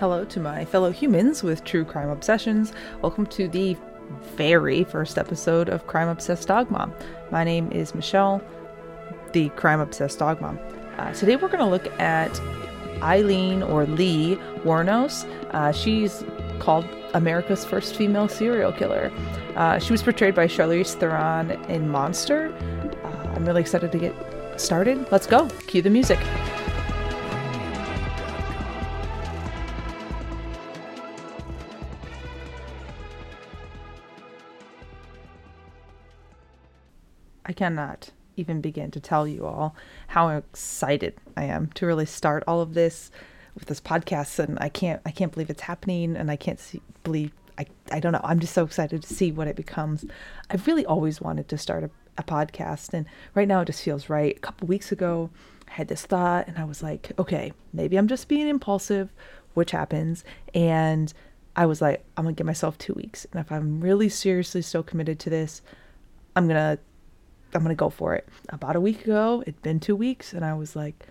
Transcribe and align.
Hello 0.00 0.24
to 0.24 0.40
my 0.40 0.64
fellow 0.64 0.90
humans 0.90 1.42
with 1.42 1.62
true 1.62 1.84
crime 1.84 2.08
obsessions. 2.08 2.72
Welcome 3.02 3.26
to 3.26 3.46
the 3.48 3.76
very 4.34 4.82
first 4.82 5.18
episode 5.18 5.68
of 5.68 5.86
Crime 5.86 6.08
Obsessed 6.08 6.48
Dog 6.48 6.70
Mom. 6.70 6.94
My 7.30 7.44
name 7.44 7.70
is 7.70 7.94
Michelle, 7.94 8.40
the 9.34 9.50
Crime 9.50 9.78
Obsessed 9.78 10.18
Dog 10.18 10.40
Mom. 10.40 10.58
Uh, 10.96 11.12
today 11.12 11.36
we're 11.36 11.48
going 11.48 11.58
to 11.58 11.66
look 11.66 11.86
at 12.00 12.40
Aileen 13.02 13.62
or 13.62 13.84
Lee 13.84 14.36
Wuornos. 14.64 15.28
Uh, 15.50 15.70
she's 15.70 16.24
called 16.60 16.86
America's 17.12 17.66
first 17.66 17.94
female 17.94 18.26
serial 18.26 18.72
killer. 18.72 19.12
Uh, 19.54 19.78
she 19.78 19.92
was 19.92 20.02
portrayed 20.02 20.34
by 20.34 20.46
Charlize 20.46 20.94
Theron 20.94 21.50
in 21.68 21.90
Monster. 21.90 22.50
Uh, 23.04 23.34
I'm 23.34 23.44
really 23.44 23.60
excited 23.60 23.92
to 23.92 23.98
get 23.98 24.14
started. 24.58 25.12
Let's 25.12 25.26
go. 25.26 25.50
Cue 25.66 25.82
the 25.82 25.90
music. 25.90 26.18
Cannot 37.60 38.08
even 38.38 38.62
begin 38.62 38.90
to 38.90 38.98
tell 38.98 39.28
you 39.28 39.44
all 39.44 39.76
how 40.06 40.30
excited 40.30 41.12
I 41.36 41.44
am 41.44 41.66
to 41.74 41.84
really 41.84 42.06
start 42.06 42.42
all 42.46 42.62
of 42.62 42.72
this 42.72 43.10
with 43.54 43.66
this 43.66 43.82
podcast 43.82 44.38
and 44.38 44.56
I 44.58 44.70
can't 44.70 45.02
I 45.04 45.10
can't 45.10 45.30
believe 45.30 45.50
it's 45.50 45.60
happening 45.60 46.16
and 46.16 46.30
I 46.30 46.36
can't 46.36 46.58
see, 46.58 46.80
believe 47.04 47.32
I 47.58 47.66
I 47.92 48.00
don't 48.00 48.12
know 48.12 48.20
I'm 48.24 48.40
just 48.40 48.54
so 48.54 48.64
excited 48.64 49.02
to 49.02 49.14
see 49.14 49.30
what 49.30 49.46
it 49.46 49.56
becomes. 49.56 50.06
I've 50.48 50.66
really 50.66 50.86
always 50.86 51.20
wanted 51.20 51.50
to 51.50 51.58
start 51.58 51.84
a, 51.84 51.90
a 52.16 52.22
podcast 52.22 52.94
and 52.94 53.04
right 53.34 53.46
now 53.46 53.60
it 53.60 53.66
just 53.66 53.82
feels 53.82 54.08
right. 54.08 54.34
A 54.34 54.40
couple 54.40 54.66
weeks 54.66 54.90
ago 54.90 55.28
I 55.68 55.72
had 55.72 55.88
this 55.88 56.06
thought 56.06 56.48
and 56.48 56.56
I 56.56 56.64
was 56.64 56.82
like, 56.82 57.12
okay, 57.18 57.52
maybe 57.74 57.98
I'm 57.98 58.08
just 58.08 58.26
being 58.26 58.48
impulsive, 58.48 59.12
which 59.52 59.72
happens 59.72 60.24
and 60.54 61.12
I 61.56 61.66
was 61.66 61.82
like, 61.82 62.06
I'm 62.16 62.24
gonna 62.24 62.32
give 62.32 62.46
myself 62.46 62.78
two 62.78 62.94
weeks. 62.94 63.26
And 63.30 63.38
if 63.38 63.52
I'm 63.52 63.82
really 63.82 64.08
seriously 64.08 64.62
so 64.62 64.82
committed 64.82 65.18
to 65.18 65.28
this, 65.28 65.60
I'm 66.34 66.48
gonna 66.48 66.78
I'm 67.54 67.62
gonna 67.62 67.74
go 67.74 67.90
for 67.90 68.14
it. 68.14 68.28
About 68.48 68.76
a 68.76 68.80
week 68.80 69.04
ago, 69.04 69.42
it'd 69.42 69.62
been 69.62 69.80
two 69.80 69.96
weeks, 69.96 70.32
and 70.32 70.44
I 70.44 70.54
was 70.54 70.76
like, 70.76 71.06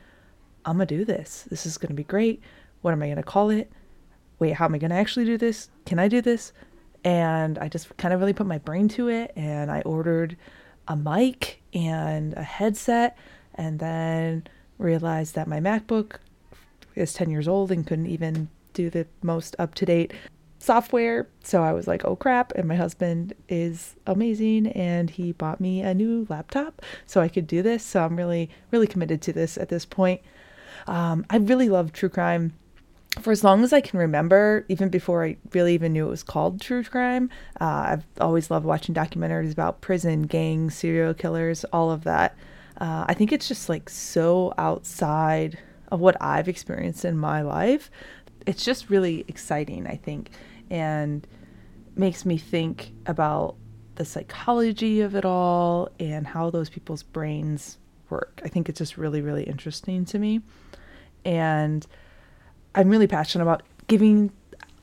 I'm 0.65 0.75
gonna 0.75 0.85
do 0.85 1.05
this. 1.05 1.47
This 1.49 1.65
is 1.65 1.77
gonna 1.77 1.93
be 1.93 2.03
great. 2.03 2.41
What 2.81 2.91
am 2.91 3.03
I 3.03 3.09
gonna 3.09 3.23
call 3.23 3.49
it? 3.49 3.71
Wait, 4.39 4.53
how 4.53 4.65
am 4.65 4.75
I 4.75 4.77
gonna 4.77 4.95
actually 4.95 5.25
do 5.25 5.37
this? 5.37 5.69
Can 5.85 5.99
I 5.99 6.07
do 6.07 6.21
this? 6.21 6.53
And 7.03 7.57
I 7.57 7.67
just 7.69 7.95
kind 7.97 8.13
of 8.13 8.19
really 8.19 8.33
put 8.33 8.47
my 8.47 8.57
brain 8.57 8.87
to 8.89 9.07
it, 9.09 9.31
and 9.35 9.71
I 9.71 9.81
ordered 9.81 10.37
a 10.87 10.95
mic 10.95 11.61
and 11.73 12.33
a 12.33 12.43
headset, 12.43 13.17
and 13.55 13.79
then 13.79 14.47
realized 14.77 15.35
that 15.35 15.47
my 15.47 15.59
MacBook 15.59 16.17
is 16.95 17.13
10 17.13 17.29
years 17.29 17.47
old 17.47 17.71
and 17.71 17.85
couldn't 17.85 18.07
even 18.07 18.49
do 18.73 18.89
the 18.89 19.07
most 19.21 19.55
up 19.59 19.75
to 19.75 19.85
date 19.85 20.13
software. 20.59 21.27
So 21.43 21.63
I 21.63 21.71
was 21.71 21.87
like, 21.87 22.05
oh 22.05 22.15
crap. 22.15 22.51
And 22.53 22.67
my 22.67 22.75
husband 22.75 23.33
is 23.47 23.95
amazing 24.05 24.67
and 24.67 25.09
he 25.09 25.31
bought 25.31 25.59
me 25.59 25.81
a 25.81 25.93
new 25.93 26.27
laptop 26.29 26.81
so 27.07 27.21
I 27.21 27.29
could 27.29 27.47
do 27.47 27.63
this. 27.63 27.83
So 27.83 28.03
I'm 28.03 28.17
really, 28.17 28.49
really 28.69 28.87
committed 28.87 29.21
to 29.23 29.33
this 29.33 29.57
at 29.57 29.69
this 29.69 29.85
point. 29.85 30.21
Um, 30.85 31.25
I 31.29 31.37
really 31.37 31.69
love 31.69 31.93
true 31.93 32.09
crime 32.09 32.53
for 33.21 33.31
as 33.31 33.43
long 33.43 33.63
as 33.63 33.73
I 33.73 33.81
can 33.81 33.99
remember, 33.99 34.65
even 34.69 34.89
before 34.89 35.25
I 35.25 35.37
really 35.53 35.73
even 35.73 35.93
knew 35.93 36.05
it 36.05 36.11
was 36.11 36.23
called 36.23 36.61
true 36.61 36.83
crime. 36.83 37.29
Uh, 37.59 37.87
I've 37.87 38.05
always 38.21 38.51
loved 38.51 38.65
watching 38.65 38.93
documentaries 38.93 39.51
about 39.51 39.81
prison, 39.81 40.23
gangs, 40.23 40.75
serial 40.75 41.13
killers, 41.13 41.65
all 41.73 41.89
of 41.89 42.03
that. 42.03 42.37
Uh, 42.79 43.05
I 43.07 43.13
think 43.13 43.31
it's 43.31 43.47
just 43.47 43.67
like 43.67 43.89
so 43.89 44.53
outside 44.57 45.57
of 45.91 45.99
what 45.99 46.17
I've 46.21 46.47
experienced 46.47 47.03
in 47.03 47.17
my 47.17 47.41
life. 47.41 47.89
It's 48.45 48.63
just 48.63 48.89
really 48.89 49.25
exciting, 49.27 49.87
I 49.87 49.95
think 49.95 50.29
and 50.69 51.25
makes 51.95 52.25
me 52.25 52.37
think 52.37 52.91
about 53.05 53.55
the 53.95 54.05
psychology 54.05 55.01
of 55.01 55.15
it 55.15 55.25
all 55.25 55.89
and 55.99 56.25
how 56.25 56.49
those 56.49 56.69
people's 56.69 57.03
brains 57.03 57.77
work. 58.09 58.41
I 58.43 58.47
think 58.47 58.69
it's 58.69 58.77
just 58.77 58.97
really, 58.97 59.21
really 59.21 59.43
interesting 59.43 60.05
to 60.05 60.19
me. 60.19 60.41
And 61.25 61.85
I'm 62.75 62.89
really 62.89 63.07
passionate 63.07 63.43
about 63.43 63.63
giving. 63.87 64.31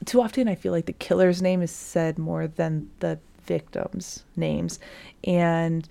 Too 0.05 0.21
often, 0.21 0.49
I 0.49 0.55
feel 0.55 0.73
like 0.73 0.87
the 0.87 0.93
killer's 0.93 1.41
name 1.41 1.63
is 1.63 1.71
said 1.71 2.19
more 2.19 2.47
than 2.47 2.91
the 3.01 3.19
victims' 3.47 4.25
names. 4.37 4.79
And 5.25 5.89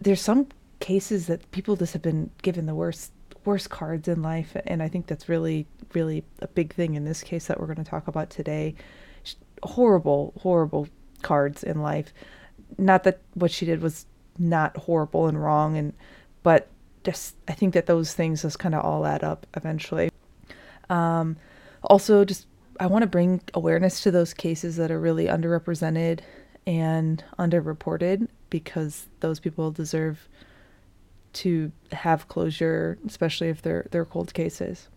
there's 0.00 0.20
some 0.20 0.46
cases 0.78 1.26
that 1.26 1.50
people 1.50 1.76
just 1.76 1.92
have 1.92 2.02
been 2.02 2.30
given 2.42 2.66
the 2.66 2.74
worst 2.74 3.12
worst 3.44 3.70
cards 3.70 4.06
in 4.06 4.22
life 4.22 4.56
and 4.66 4.82
i 4.82 4.88
think 4.88 5.06
that's 5.06 5.28
really 5.28 5.66
really 5.94 6.24
a 6.40 6.48
big 6.48 6.74
thing 6.74 6.94
in 6.94 7.04
this 7.04 7.22
case 7.22 7.46
that 7.46 7.60
we're 7.60 7.66
going 7.66 7.76
to 7.76 7.84
talk 7.84 8.08
about 8.08 8.30
today. 8.30 8.74
Horrible 9.62 10.32
horrible 10.40 10.88
cards 11.22 11.62
in 11.62 11.82
life. 11.82 12.12
Not 12.78 13.04
that 13.04 13.20
what 13.34 13.50
she 13.50 13.66
did 13.66 13.82
was 13.82 14.06
not 14.38 14.76
horrible 14.76 15.26
and 15.26 15.42
wrong 15.42 15.76
and 15.76 15.92
but 16.42 16.68
just 17.04 17.36
i 17.48 17.52
think 17.52 17.74
that 17.74 17.86
those 17.86 18.14
things 18.14 18.42
just 18.42 18.58
kind 18.58 18.74
of 18.74 18.84
all 18.84 19.06
add 19.06 19.24
up 19.24 19.46
eventually. 19.54 20.10
Um, 20.88 21.36
also 21.82 22.24
just 22.24 22.46
i 22.78 22.86
want 22.86 23.02
to 23.02 23.08
bring 23.08 23.40
awareness 23.54 24.00
to 24.00 24.10
those 24.10 24.34
cases 24.34 24.76
that 24.76 24.90
are 24.90 25.00
really 25.00 25.26
underrepresented 25.26 26.20
and 26.66 27.24
underreported 27.38 28.28
because 28.50 29.06
those 29.20 29.40
people 29.40 29.70
deserve 29.70 30.28
to 31.32 31.72
have 31.92 32.28
closure, 32.28 32.98
especially 33.06 33.48
if 33.48 33.62
they're 33.62 33.86
they're 33.90 34.04
cold 34.04 34.34
cases. 34.34 34.88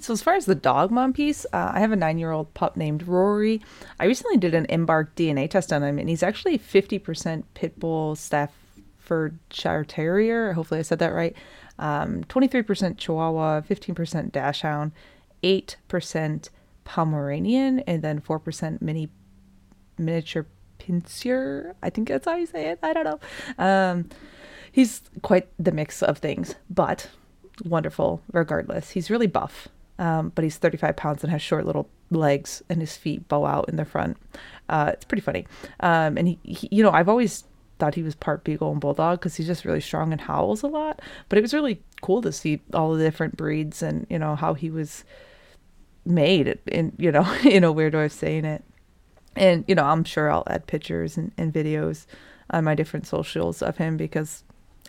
So 0.00 0.12
as 0.12 0.22
far 0.22 0.34
as 0.34 0.46
the 0.46 0.56
dog 0.56 0.90
mom 0.90 1.12
piece, 1.12 1.46
uh, 1.52 1.70
I 1.72 1.78
have 1.78 1.92
a 1.92 1.96
nine-year-old 1.96 2.52
pup 2.52 2.76
named 2.76 3.06
Rory. 3.06 3.62
I 4.00 4.06
recently 4.06 4.36
did 4.38 4.52
an 4.52 4.66
Embark 4.68 5.14
DNA 5.14 5.48
test 5.48 5.72
on 5.72 5.84
him, 5.84 6.00
and 6.00 6.08
he's 6.08 6.24
actually 6.24 6.58
50% 6.58 7.44
pit 7.54 7.78
bull 7.78 8.16
Staffordshire 8.16 9.84
Terrier. 9.84 10.52
Hopefully, 10.54 10.80
I 10.80 10.82
said 10.82 10.98
that 10.98 11.14
right. 11.14 11.36
Um, 11.78 12.24
23% 12.24 12.98
Chihuahua, 12.98 13.60
15% 13.60 14.32
Dachshund, 14.32 14.92
8% 15.44 16.48
Pomeranian, 16.84 17.80
and 17.80 18.02
then 18.02 18.20
4% 18.20 18.82
mini 18.82 19.08
miniature 19.96 20.46
Pinscher. 20.78 21.74
I 21.82 21.90
think 21.90 22.08
that's 22.08 22.26
how 22.26 22.36
you 22.36 22.46
say 22.46 22.70
it. 22.70 22.78
I 22.82 22.92
don't 22.92 23.04
know. 23.04 23.20
Um, 23.58 24.08
he's 24.74 25.02
quite 25.22 25.46
the 25.56 25.70
mix 25.70 26.02
of 26.02 26.18
things, 26.18 26.56
but 26.68 27.08
wonderful 27.64 28.20
regardless. 28.32 28.90
He's 28.90 29.08
really 29.08 29.28
buff, 29.28 29.68
um, 30.00 30.32
but 30.34 30.42
he's 30.42 30.56
35 30.56 30.96
pounds 30.96 31.22
and 31.22 31.30
has 31.30 31.40
short 31.40 31.64
little 31.64 31.88
legs, 32.10 32.60
and 32.68 32.80
his 32.80 32.96
feet 32.96 33.28
bow 33.28 33.46
out 33.46 33.68
in 33.68 33.76
the 33.76 33.84
front. 33.84 34.16
Uh, 34.68 34.90
it's 34.92 35.04
pretty 35.04 35.20
funny. 35.20 35.46
Um, 35.78 36.18
and 36.18 36.26
he, 36.26 36.38
he, 36.42 36.68
you 36.72 36.82
know, 36.82 36.90
I've 36.90 37.08
always 37.08 37.44
thought 37.78 37.94
he 37.94 38.02
was 38.02 38.16
part 38.16 38.42
beagle 38.42 38.72
and 38.72 38.80
bulldog 38.80 39.20
because 39.20 39.36
he's 39.36 39.46
just 39.46 39.64
really 39.64 39.80
strong 39.80 40.10
and 40.10 40.20
howls 40.20 40.64
a 40.64 40.66
lot. 40.66 41.00
But 41.28 41.38
it 41.38 41.42
was 41.42 41.54
really 41.54 41.80
cool 42.02 42.20
to 42.22 42.32
see 42.32 42.60
all 42.72 42.94
the 42.94 43.04
different 43.04 43.36
breeds 43.36 43.80
and 43.80 44.08
you 44.10 44.18
know 44.18 44.34
how 44.34 44.54
he 44.54 44.70
was 44.70 45.04
made 46.04 46.58
in 46.66 46.92
you 46.98 47.12
know 47.12 47.32
in 47.44 47.62
a 47.62 47.70
weird 47.70 47.94
way 47.94 48.06
of 48.06 48.12
saying 48.12 48.44
it. 48.44 48.64
And 49.36 49.64
you 49.68 49.76
know, 49.76 49.84
I'm 49.84 50.02
sure 50.02 50.32
I'll 50.32 50.44
add 50.48 50.66
pictures 50.66 51.16
and, 51.16 51.30
and 51.38 51.52
videos 51.52 52.06
on 52.50 52.64
my 52.64 52.74
different 52.74 53.06
socials 53.06 53.62
of 53.62 53.76
him 53.76 53.96
because 53.96 54.42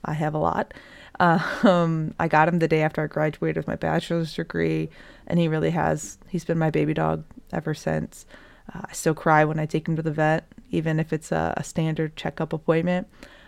I 0.03 0.13
have 0.13 0.33
a 0.33 0.39
lot. 0.39 0.73
Uh, 1.19 1.39
um, 1.63 2.13
I 2.19 2.27
got 2.27 2.47
him 2.47 2.59
the 2.59 2.67
day 2.67 2.81
after 2.81 3.03
I 3.03 3.07
graduated 3.07 3.57
with 3.57 3.67
my 3.67 3.75
bachelor's 3.75 4.35
degree, 4.35 4.89
and 5.27 5.39
he 5.39 5.47
really 5.47 5.71
has. 5.71 6.17
He's 6.27 6.45
been 6.45 6.57
my 6.57 6.69
baby 6.69 6.93
dog 6.93 7.23
ever 7.53 7.73
since. 7.73 8.25
Uh, 8.73 8.81
I 8.89 8.93
still 8.93 9.13
cry 9.13 9.45
when 9.45 9.59
I 9.59 9.65
take 9.65 9.87
him 9.87 9.95
to 9.95 10.01
the 10.01 10.11
vet, 10.11 10.47
even 10.71 10.99
if 10.99 11.13
it's 11.13 11.31
a, 11.31 11.53
a 11.57 11.63
standard 11.63 12.15
checkup 12.15 12.51
appointment. 12.51 13.07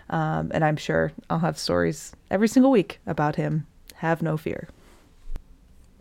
Um, 0.10 0.52
and 0.54 0.64
I'm 0.64 0.78
sure 0.78 1.12
I'll 1.30 1.40
have 1.40 1.58
stories 1.58 2.14
every 2.32 2.48
single 2.48 2.72
week 2.72 3.00
about 3.06 3.36
him. 3.36 3.68
Have 3.96 4.22
no 4.22 4.38
fear. 4.38 4.70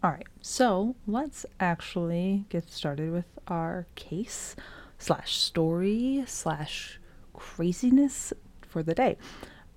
All 0.02 0.10
right, 0.10 0.26
so 0.40 0.94
let's 1.06 1.46
actually 1.58 2.44
get 2.48 2.70
started 2.70 3.10
with 3.10 3.24
our 3.48 3.86
case 3.96 4.54
slash 4.98 5.36
story 5.36 6.22
slash 6.26 7.00
craziness 7.32 8.32
for 8.62 8.82
the 8.82 8.94
day. 8.94 9.16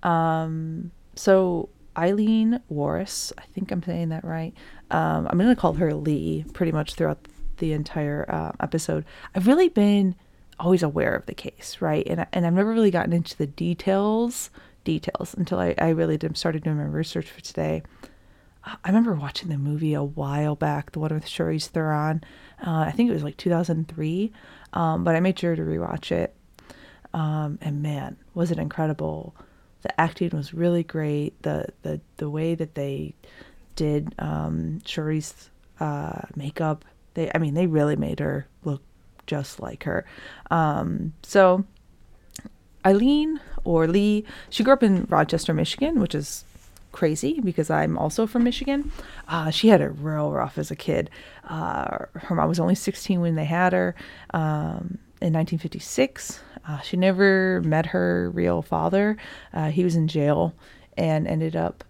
Um, 0.02 0.90
so 1.14 1.68
Aileen 1.96 2.60
Wuornos, 2.70 3.32
I 3.38 3.42
think 3.42 3.70
I'm 3.70 3.82
saying 3.82 4.10
that 4.10 4.24
right. 4.24 4.54
Um, 4.90 5.26
I'm 5.28 5.38
going 5.38 5.54
to 5.54 5.60
call 5.60 5.74
her 5.74 5.94
Lee 5.94 6.44
pretty 6.52 6.72
much 6.72 6.94
throughout 6.94 7.26
the 7.58 7.72
entire 7.72 8.24
uh, 8.28 8.52
episode. 8.60 9.04
I've 9.34 9.46
really 9.46 9.68
been 9.68 10.14
always 10.58 10.82
aware 10.82 11.14
of 11.14 11.26
the 11.26 11.34
case, 11.34 11.78
right? 11.80 12.06
And 12.06 12.26
and 12.32 12.46
I've 12.46 12.52
never 12.52 12.72
really 12.72 12.90
gotten 12.90 13.12
into 13.12 13.36
the 13.36 13.46
details 13.46 14.50
details 14.84 15.34
until 15.34 15.58
I, 15.58 15.74
I 15.78 15.90
really 15.90 16.16
did, 16.16 16.36
started 16.36 16.64
doing 16.64 16.78
my 16.78 16.84
research 16.84 17.30
for 17.30 17.40
today. 17.40 17.82
I 18.64 18.88
remember 18.88 19.14
watching 19.14 19.48
the 19.48 19.56
movie 19.56 19.94
a 19.94 20.02
while 20.02 20.54
back, 20.54 20.92
the 20.92 21.00
one 21.00 21.14
with 21.14 21.24
Charlize 21.24 21.68
Theron. 21.68 22.22
Uh, 22.64 22.80
I 22.80 22.92
think 22.92 23.08
it 23.08 23.14
was 23.14 23.22
like 23.22 23.38
2003, 23.38 24.32
um, 24.74 25.02
but 25.02 25.16
I 25.16 25.20
made 25.20 25.38
sure 25.38 25.56
to 25.56 25.62
rewatch 25.62 26.12
it. 26.12 26.36
Um, 27.14 27.58
and 27.62 27.82
man, 27.82 28.16
was 28.34 28.50
it 28.50 28.58
incredible! 28.58 29.34
The 29.82 30.00
acting 30.00 30.30
was 30.30 30.52
really 30.52 30.82
great. 30.82 31.40
The 31.42 31.68
the 31.82 32.00
the 32.18 32.28
way 32.30 32.54
that 32.54 32.74
they 32.74 33.14
did 33.76 34.14
um, 34.18 34.80
uh, 35.80 36.20
makeup 36.36 36.84
They, 37.14 37.30
I 37.34 37.38
mean, 37.38 37.54
they 37.54 37.66
really 37.66 37.96
made 37.96 38.20
her 38.20 38.46
look 38.64 38.82
just 39.26 39.58
like 39.60 39.84
her. 39.84 40.04
Um, 40.50 41.14
so 41.22 41.64
Aileen 42.84 43.40
or 43.64 43.86
Lee, 43.86 44.24
she 44.50 44.62
grew 44.64 44.74
up 44.74 44.82
in 44.82 45.06
Rochester, 45.08 45.54
Michigan, 45.54 46.00
which 46.00 46.14
is 46.14 46.44
crazy 46.92 47.40
because 47.40 47.70
I'm 47.70 47.96
also 47.96 48.26
from 48.26 48.44
Michigan. 48.44 48.92
Uh, 49.28 49.50
she 49.50 49.68
had 49.68 49.80
it 49.80 49.92
real 49.98 50.30
rough 50.30 50.58
as 50.58 50.70
a 50.70 50.76
kid. 50.76 51.08
Uh, 51.48 52.04
her 52.14 52.34
mom 52.34 52.48
was 52.48 52.60
only 52.60 52.74
16 52.74 53.20
when 53.20 53.34
they 53.36 53.44
had 53.44 53.72
her 53.72 53.94
um, 54.34 54.98
in 55.20 55.32
1956. 55.32 56.40
Uh, 56.66 56.80
she 56.80 56.96
never 56.96 57.60
met 57.64 57.86
her 57.86 58.30
real 58.30 58.62
father. 58.62 59.16
Uh, 59.52 59.70
he 59.70 59.84
was 59.84 59.96
in 59.96 60.08
jail 60.08 60.54
and 60.96 61.26
ended 61.26 61.56
up 61.56 61.84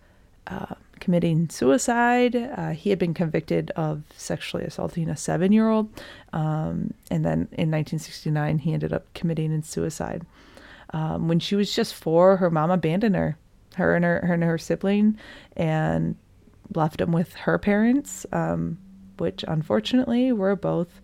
uh, 0.46 0.74
committing 1.00 1.48
suicide. 1.48 2.36
Uh, 2.36 2.70
he 2.70 2.90
had 2.90 2.98
been 2.98 3.14
convicted 3.14 3.70
of 3.72 4.02
sexually 4.16 4.64
assaulting 4.64 5.08
a 5.08 5.16
seven 5.16 5.52
year 5.52 5.68
old. 5.68 5.88
Um, 6.32 6.94
and 7.10 7.24
then 7.24 7.48
in 7.52 7.70
1969, 7.70 8.58
he 8.58 8.72
ended 8.72 8.92
up 8.92 9.12
committing 9.14 9.62
suicide. 9.62 10.24
Um, 10.92 11.28
when 11.28 11.40
she 11.40 11.56
was 11.56 11.74
just 11.74 11.94
four, 11.94 12.36
her 12.36 12.50
mom 12.50 12.70
abandoned 12.70 13.16
her, 13.16 13.38
her 13.76 13.94
and 13.94 14.04
her, 14.04 14.20
her 14.24 14.34
and 14.34 14.44
her 14.44 14.58
sibling, 14.58 15.16
and 15.56 16.16
left 16.74 16.98
them 16.98 17.12
with 17.12 17.34
her 17.34 17.58
parents, 17.58 18.26
um, 18.32 18.78
which 19.18 19.44
unfortunately 19.46 20.32
were 20.32 20.56
both 20.56 21.00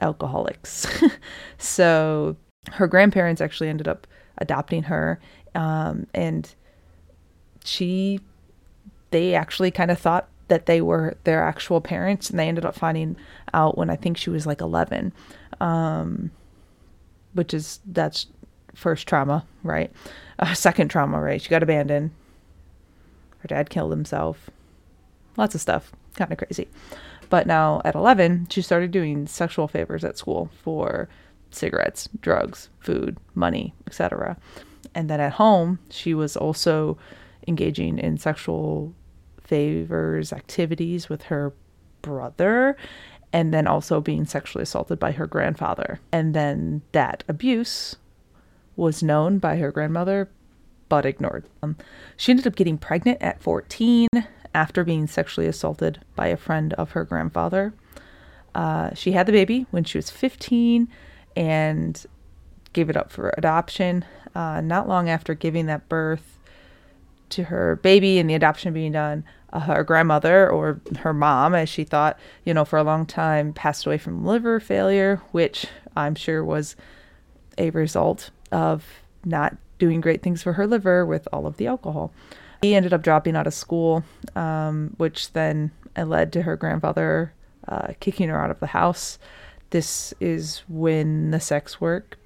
alcoholics. 0.00 0.86
so 1.58 2.36
her 2.72 2.86
grandparents 2.86 3.40
actually 3.40 3.68
ended 3.68 3.88
up 3.88 4.06
adopting 4.38 4.84
her, 4.84 5.20
um, 5.54 6.06
and 6.14 6.54
she, 7.64 8.20
they 9.10 9.34
actually 9.34 9.70
kind 9.70 9.90
of 9.90 9.98
thought 9.98 10.28
that 10.48 10.66
they 10.66 10.80
were 10.80 11.16
their 11.24 11.42
actual 11.42 11.80
parents, 11.80 12.30
and 12.30 12.38
they 12.38 12.48
ended 12.48 12.64
up 12.64 12.74
finding 12.74 13.16
out 13.52 13.78
when 13.78 13.90
I 13.90 13.96
think 13.96 14.16
she 14.16 14.30
was 14.30 14.46
like 14.46 14.60
11, 14.60 15.12
um, 15.60 16.30
which 17.32 17.54
is 17.54 17.80
that's 17.86 18.26
first 18.74 19.06
trauma, 19.06 19.46
right? 19.62 19.92
Uh, 20.38 20.54
second 20.54 20.88
trauma, 20.88 21.20
right? 21.20 21.40
She 21.40 21.48
got 21.48 21.62
abandoned. 21.62 22.10
Her 23.38 23.48
dad 23.48 23.70
killed 23.70 23.92
himself. 23.92 24.50
Lots 25.36 25.54
of 25.54 25.60
stuff. 25.60 25.92
Kind 26.16 26.32
of 26.32 26.38
crazy. 26.38 26.68
But 27.34 27.48
now 27.48 27.82
at 27.84 27.96
11, 27.96 28.46
she 28.50 28.62
started 28.62 28.92
doing 28.92 29.26
sexual 29.26 29.66
favors 29.66 30.04
at 30.04 30.16
school 30.16 30.50
for 30.62 31.08
cigarettes, 31.50 32.08
drugs, 32.20 32.68
food, 32.78 33.18
money, 33.34 33.74
etc. 33.88 34.36
And 34.94 35.10
then 35.10 35.18
at 35.18 35.32
home, 35.32 35.80
she 35.90 36.14
was 36.14 36.36
also 36.36 36.96
engaging 37.48 37.98
in 37.98 38.18
sexual 38.18 38.94
favors 39.42 40.32
activities 40.32 41.08
with 41.08 41.22
her 41.22 41.52
brother 42.02 42.76
and 43.32 43.52
then 43.52 43.66
also 43.66 44.00
being 44.00 44.26
sexually 44.26 44.62
assaulted 44.62 45.00
by 45.00 45.10
her 45.10 45.26
grandfather. 45.26 45.98
And 46.12 46.34
then 46.34 46.82
that 46.92 47.24
abuse 47.26 47.96
was 48.76 49.02
known 49.02 49.40
by 49.40 49.56
her 49.56 49.72
grandmother 49.72 50.30
but 50.88 51.04
ignored. 51.04 51.48
Um, 51.64 51.78
she 52.16 52.30
ended 52.30 52.46
up 52.46 52.54
getting 52.54 52.78
pregnant 52.78 53.20
at 53.20 53.42
14 53.42 54.06
after 54.54 54.84
being 54.84 55.06
sexually 55.06 55.46
assaulted 55.46 56.00
by 56.14 56.28
a 56.28 56.36
friend 56.36 56.72
of 56.74 56.92
her 56.92 57.04
grandfather. 57.04 57.74
Uh, 58.54 58.94
she 58.94 59.12
had 59.12 59.26
the 59.26 59.32
baby 59.32 59.66
when 59.70 59.84
she 59.84 59.98
was 59.98 60.10
15 60.10 60.88
and 61.36 62.06
gave 62.72 62.88
it 62.88 62.96
up 62.96 63.10
for 63.10 63.34
adoption. 63.36 64.04
Uh, 64.34 64.60
not 64.60 64.88
long 64.88 65.08
after 65.08 65.34
giving 65.34 65.66
that 65.66 65.88
birth 65.88 66.38
to 67.30 67.44
her 67.44 67.76
baby 67.76 68.18
and 68.18 68.30
the 68.30 68.34
adoption 68.34 68.72
being 68.72 68.92
done, 68.92 69.24
uh, 69.52 69.60
her 69.60 69.84
grandmother 69.84 70.48
or 70.48 70.80
her 71.00 71.12
mom, 71.12 71.54
as 71.54 71.68
she 71.68 71.84
thought, 71.84 72.18
you 72.44 72.54
know, 72.54 72.64
for 72.64 72.78
a 72.78 72.84
long 72.84 73.06
time, 73.06 73.52
passed 73.52 73.86
away 73.86 73.98
from 73.98 74.24
liver 74.24 74.60
failure, 74.60 75.20
which 75.32 75.66
I'm 75.96 76.14
sure 76.14 76.44
was 76.44 76.76
a 77.58 77.70
result 77.70 78.30
of 78.52 78.84
not 79.24 79.56
doing 79.78 80.00
great 80.00 80.22
things 80.22 80.42
for 80.42 80.54
her 80.54 80.66
liver 80.66 81.04
with 81.04 81.26
all 81.32 81.46
of 81.46 81.56
the 81.56 81.66
alcohol. 81.66 82.12
He 82.62 82.74
ended 82.74 82.92
up 82.92 83.02
dropping 83.02 83.36
out 83.36 83.46
of 83.46 83.54
school, 83.54 84.04
um, 84.34 84.94
which 84.96 85.32
then 85.32 85.70
led 85.96 86.32
to 86.32 86.42
her 86.42 86.56
grandfather 86.56 87.32
uh, 87.68 87.88
kicking 88.00 88.28
her 88.28 88.40
out 88.40 88.50
of 88.50 88.60
the 88.60 88.68
house. 88.68 89.18
This 89.70 90.14
is 90.20 90.62
when 90.68 91.30
the 91.30 91.40
sex 91.40 91.80
work 91.80 92.18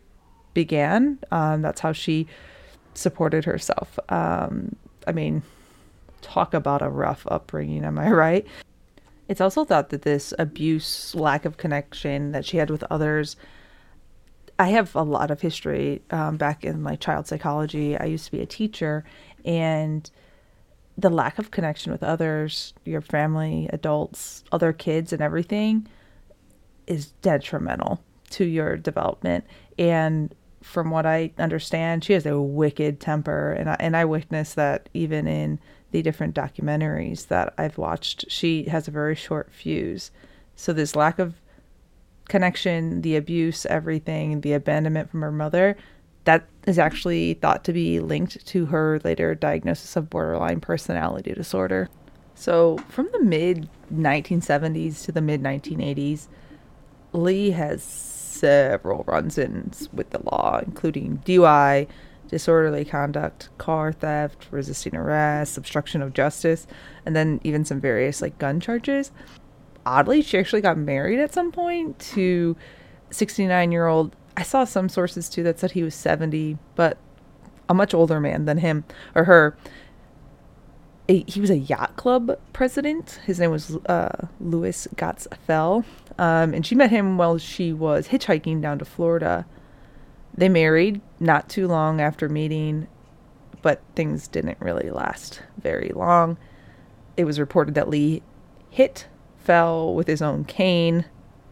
began. 0.55 1.19
Um, 1.31 1.63
that's 1.63 1.81
how 1.81 1.93
she 1.93 2.27
supported 2.95 3.45
herself. 3.45 3.99
Um, 4.09 4.77
I 5.07 5.13
mean, 5.13 5.43
talk 6.21 6.55
about 6.55 6.83
a 6.83 6.89
rough 6.89 7.27
upbringing, 7.31 7.85
am 7.85 7.99
I 7.99 8.11
right? 8.11 8.47
It's 9.29 9.41
also 9.41 9.65
thought 9.65 9.91
that 9.91 10.03
this 10.03 10.33
abuse, 10.39 11.15
lack 11.15 11.45
of 11.45 11.59
connection 11.59 12.33
that 12.33 12.45
she 12.45 12.57
had 12.57 12.71
with 12.71 12.83
others, 12.91 13.37
I 14.59 14.69
have 14.69 14.95
a 14.97 15.03
lot 15.03 15.31
of 15.31 15.41
history 15.41 16.03
um, 16.11 16.37
back 16.37 16.65
in 16.65 16.83
my 16.83 16.97
child 16.97 17.29
psychology. 17.29 17.97
I 17.97 18.07
used 18.07 18.25
to 18.25 18.33
be 18.33 18.41
a 18.41 18.47
teacher, 18.47 19.05
and 19.45 20.11
the 20.97 21.11
lack 21.11 21.39
of 21.39 21.51
connection 21.51 21.93
with 21.93 22.03
others, 22.03 22.75
your 22.85 23.01
family, 23.01 23.69
adults, 23.73 24.43
other 24.51 24.73
kids, 24.73 25.13
and 25.13 25.23
everything 25.23 25.87
is 26.87 27.13
detrimental 27.23 28.03
to 28.31 28.45
your 28.45 28.77
development. 28.77 29.45
And 29.79 30.35
from 30.63 30.91
what 30.91 31.07
I 31.07 31.31
understand, 31.39 32.05
she 32.05 32.15
has 32.15 32.27
a 32.27 32.41
wicked 32.41 32.99
temper, 32.99 33.53
and 33.53 33.71
I, 33.71 33.77
and 33.79 33.97
I 33.97 34.05
witnessed 34.05 34.57
that 34.57 34.89
even 34.93 35.29
in 35.29 35.61
the 35.91 36.03
different 36.03 36.35
documentaries 36.35 37.29
that 37.29 37.55
I've 37.57 37.79
watched. 37.79 38.31
She 38.31 38.65
has 38.65 38.89
a 38.89 38.93
very 38.93 39.15
short 39.15 39.53
fuse, 39.53 40.11
so 40.55 40.73
this 40.73 40.97
lack 40.97 41.19
of 41.19 41.35
connection, 42.29 43.01
the 43.03 43.17
abuse, 43.17 43.65
everything, 43.67 44.43
the 44.43 44.53
abandonment 44.53 45.11
from 45.11 45.23
her 45.23 45.33
mother, 45.33 45.77
that 46.25 46.47
is 46.69 46.79
actually 46.79 47.35
thought 47.35 47.65
to 47.65 47.73
be 47.73 48.01
linked 48.01 48.47
to 48.47 48.67
her 48.67 49.01
later 49.05 49.35
diagnosis 49.35 49.97
of 49.97 50.11
borderline 50.11 50.61
personality 50.61 51.33
disorder. 51.33 51.89
So, 52.35 52.79
from 52.89 53.09
the 53.13 53.21
mid 53.21 53.69
1970s 53.93 55.05
to 55.05 55.13
the 55.13 55.21
mid 55.21 55.43
1980s, 55.43 56.29
Lee 57.13 57.51
has 57.51 57.83
several 57.83 59.03
runs 59.05 59.39
ins 59.39 59.89
with 59.93 60.11
the 60.11 60.23
law, 60.23 60.61
including 60.65 61.23
DUI, 61.25 61.89
disorderly 62.29 62.85
conduct, 62.85 63.49
car 63.59 63.93
theft, 63.93 64.47
resisting 64.51 64.95
arrest, 64.95 65.59
obstruction 65.59 66.03
of 66.03 66.13
justice, 66.13 66.67
and 67.05 67.17
then 67.17 67.41
even 67.43 67.65
some 67.65 67.81
various 67.81 68.23
like 68.23 68.39
gun 68.39 68.61
charges 68.61 69.11
oddly, 69.89 70.23
she 70.23 70.39
actually 70.39 70.61
got 70.61 70.77
married 70.77 71.19
at 71.19 71.33
some 71.33 71.51
point 71.51 71.99
to 71.99 72.57
69 73.11 73.73
year 73.73 73.87
old. 73.87 74.15
I 74.39 74.43
saw 74.43 74.63
some 74.63 74.89
sources 74.89 75.29
too 75.29 75.43
that 75.43 75.59
said 75.59 75.73
he 75.73 75.83
was 75.83 75.97
70, 75.97 76.59
but 76.77 76.97
a 77.69 77.75
much 77.75 77.93
older 77.93 78.21
man 78.21 78.45
than 78.45 78.59
him 78.59 78.85
or 79.17 79.25
her. 79.25 79.57
A, 81.09 81.25
he 81.27 81.41
was 81.41 81.51
a 81.51 81.59
yacht 81.59 81.97
club 81.97 82.39
president. 82.53 83.19
His 83.25 83.41
name 83.41 83.51
was 83.51 83.75
uh, 83.87 84.29
Louis 84.39 84.87
Gotts 84.95 85.27
Fell. 85.45 85.85
Um, 86.21 86.55
and 86.55 86.65
she 86.65 86.77
met 86.77 86.93
him 86.93 87.19
while 87.19 87.39
she 87.39 87.73
was 87.73 88.09
hitchhiking 88.09 88.63
down 88.63 88.79
to 88.79 88.85
Florida. 88.85 89.45
They 90.37 90.49
married 90.49 91.01
not 91.19 91.49
too 91.49 91.67
long 91.67 92.01
after 92.01 92.29
meeting, 92.29 92.87
but 93.61 93.83
things 93.97 94.29
didn't 94.29 94.61
really 94.61 94.91
last 94.91 95.43
very 95.61 95.91
long. 95.97 96.39
It 97.17 97.25
was 97.25 97.41
reported 97.41 97.75
that 97.75 97.89
Lee 97.89 98.23
hit 98.71 99.09
fell 99.37 99.93
with 99.97 100.07
his 100.07 100.23
own 100.23 100.45
cane, 100.45 101.07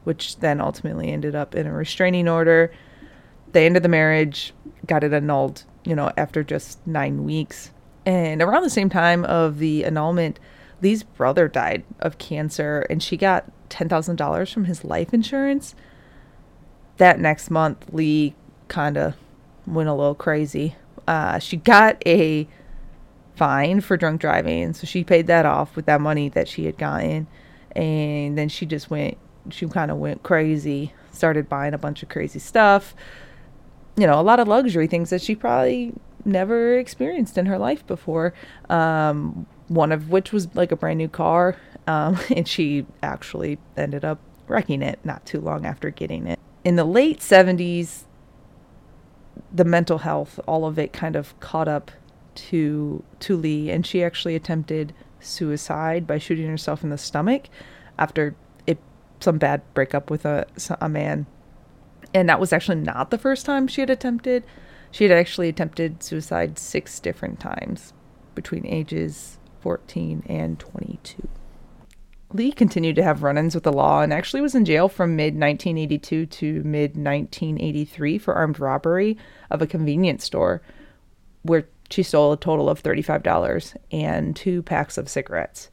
which 0.06 0.38
then 0.38 0.60
ultimately 0.60 1.10
ended 1.10 1.34
up 1.34 1.54
in 1.54 1.66
a 1.66 1.72
restraining 1.72 2.28
order. 2.28 2.72
They 3.52 3.66
ended 3.66 3.82
the 3.82 3.88
marriage, 3.88 4.54
got 4.86 5.02
it 5.02 5.12
annulled, 5.12 5.64
you 5.84 5.96
know, 5.96 6.12
after 6.16 6.44
just 6.44 6.84
nine 6.86 7.24
weeks. 7.24 7.70
And 8.04 8.40
around 8.40 8.62
the 8.62 8.70
same 8.70 8.88
time 8.88 9.24
of 9.24 9.58
the 9.58 9.84
annulment, 9.84 10.38
Lee's 10.80 11.02
brother 11.02 11.48
died 11.48 11.82
of 11.98 12.18
cancer, 12.18 12.86
and 12.88 13.02
she 13.02 13.16
got 13.16 13.50
$10,000 13.68 14.52
from 14.52 14.64
his 14.66 14.84
life 14.84 15.12
insurance. 15.12 15.74
That 16.98 17.18
next 17.18 17.50
month, 17.50 17.86
Lee 17.92 18.34
kind 18.68 18.96
of 18.96 19.14
went 19.66 19.88
a 19.88 19.94
little 19.94 20.14
crazy. 20.14 20.76
Uh, 21.08 21.40
she 21.40 21.56
got 21.56 22.00
a 22.06 22.46
fine 23.34 23.80
for 23.80 23.96
drunk 23.96 24.20
driving, 24.20 24.72
so 24.72 24.86
she 24.86 25.02
paid 25.02 25.26
that 25.26 25.46
off 25.46 25.74
with 25.74 25.86
that 25.86 26.00
money 26.00 26.28
that 26.28 26.46
she 26.46 26.66
had 26.66 26.78
gotten 26.78 27.26
and 27.76 28.38
then 28.38 28.48
she 28.48 28.64
just 28.64 28.90
went 28.90 29.18
she 29.50 29.66
kind 29.66 29.90
of 29.90 29.98
went 29.98 30.22
crazy 30.22 30.92
started 31.16 31.48
buying 31.48 31.74
a 31.74 31.78
bunch 31.78 32.02
of 32.02 32.08
crazy 32.08 32.38
stuff. 32.38 32.94
You 33.96 34.06
know 34.06 34.20
a 34.20 34.22
lot 34.22 34.38
of 34.38 34.46
luxury 34.46 34.86
things 34.86 35.10
that 35.10 35.22
she 35.22 35.34
probably 35.34 35.94
never 36.24 36.78
experienced 36.78 37.38
in 37.38 37.46
her 37.46 37.58
life 37.58 37.86
before 37.86 38.34
um, 38.68 39.46
one 39.68 39.92
of 39.92 40.10
which 40.10 40.32
was 40.32 40.54
like 40.54 40.72
a 40.72 40.76
brand 40.76 40.98
new 40.98 41.08
car 41.08 41.56
um, 41.86 42.18
and 42.36 42.46
she 42.46 42.84
actually 43.02 43.58
ended 43.76 44.04
up 44.04 44.18
wrecking 44.48 44.82
it 44.82 44.98
not 45.04 45.24
too 45.24 45.40
long 45.40 45.64
after 45.64 45.90
getting 45.90 46.26
it. 46.26 46.38
In 46.64 46.76
the 46.76 46.84
late 46.84 47.20
70s 47.20 48.04
the 49.52 49.64
mental 49.64 49.98
health 49.98 50.38
all 50.46 50.66
of 50.66 50.78
it 50.78 50.92
kind 50.92 51.16
of 51.16 51.38
caught 51.40 51.68
up 51.68 51.90
to 52.34 53.02
to 53.20 53.36
lee 53.36 53.70
and 53.70 53.86
she 53.86 54.04
actually 54.04 54.34
attempted 54.34 54.92
suicide 55.20 56.06
by 56.06 56.18
shooting 56.18 56.48
herself 56.48 56.84
in 56.84 56.90
the 56.90 56.98
stomach 56.98 57.48
after 57.98 58.34
some 59.26 59.38
bad 59.38 59.60
breakup 59.74 60.08
with 60.08 60.24
a, 60.24 60.46
a 60.80 60.88
man. 60.88 61.26
And 62.14 62.28
that 62.28 62.38
was 62.38 62.52
actually 62.52 62.76
not 62.76 63.10
the 63.10 63.18
first 63.18 63.44
time 63.44 63.66
she 63.66 63.80
had 63.80 63.90
attempted. 63.90 64.44
She 64.92 65.02
had 65.02 65.12
actually 65.12 65.48
attempted 65.48 66.00
suicide 66.00 66.60
six 66.60 67.00
different 67.00 67.40
times 67.40 67.92
between 68.36 68.64
ages 68.64 69.38
14 69.62 70.22
and 70.28 70.60
22. 70.60 71.28
Lee 72.32 72.52
continued 72.52 72.94
to 72.94 73.02
have 73.02 73.24
run 73.24 73.36
ins 73.36 73.56
with 73.56 73.64
the 73.64 73.72
law 73.72 74.00
and 74.00 74.12
actually 74.12 74.40
was 74.40 74.54
in 74.54 74.64
jail 74.64 74.88
from 74.88 75.16
mid 75.16 75.34
1982 75.34 76.26
to 76.26 76.62
mid 76.62 76.90
1983 76.96 78.18
for 78.18 78.34
armed 78.34 78.60
robbery 78.60 79.18
of 79.50 79.60
a 79.60 79.66
convenience 79.66 80.24
store 80.24 80.62
where 81.42 81.66
she 81.90 82.04
stole 82.04 82.32
a 82.32 82.36
total 82.36 82.70
of 82.70 82.80
$35 82.80 83.76
and 83.90 84.36
two 84.36 84.62
packs 84.62 84.96
of 84.96 85.08
cigarettes. 85.08 85.68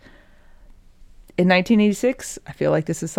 In 1.38 1.48
1986, 1.48 2.40
I 2.48 2.54
feel 2.54 2.72
like 2.72 2.88
this 2.88 3.04
is 3.04 3.12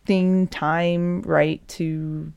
something 0.00 0.48
time 0.48 1.22
right 1.22 1.66
to 1.68 2.32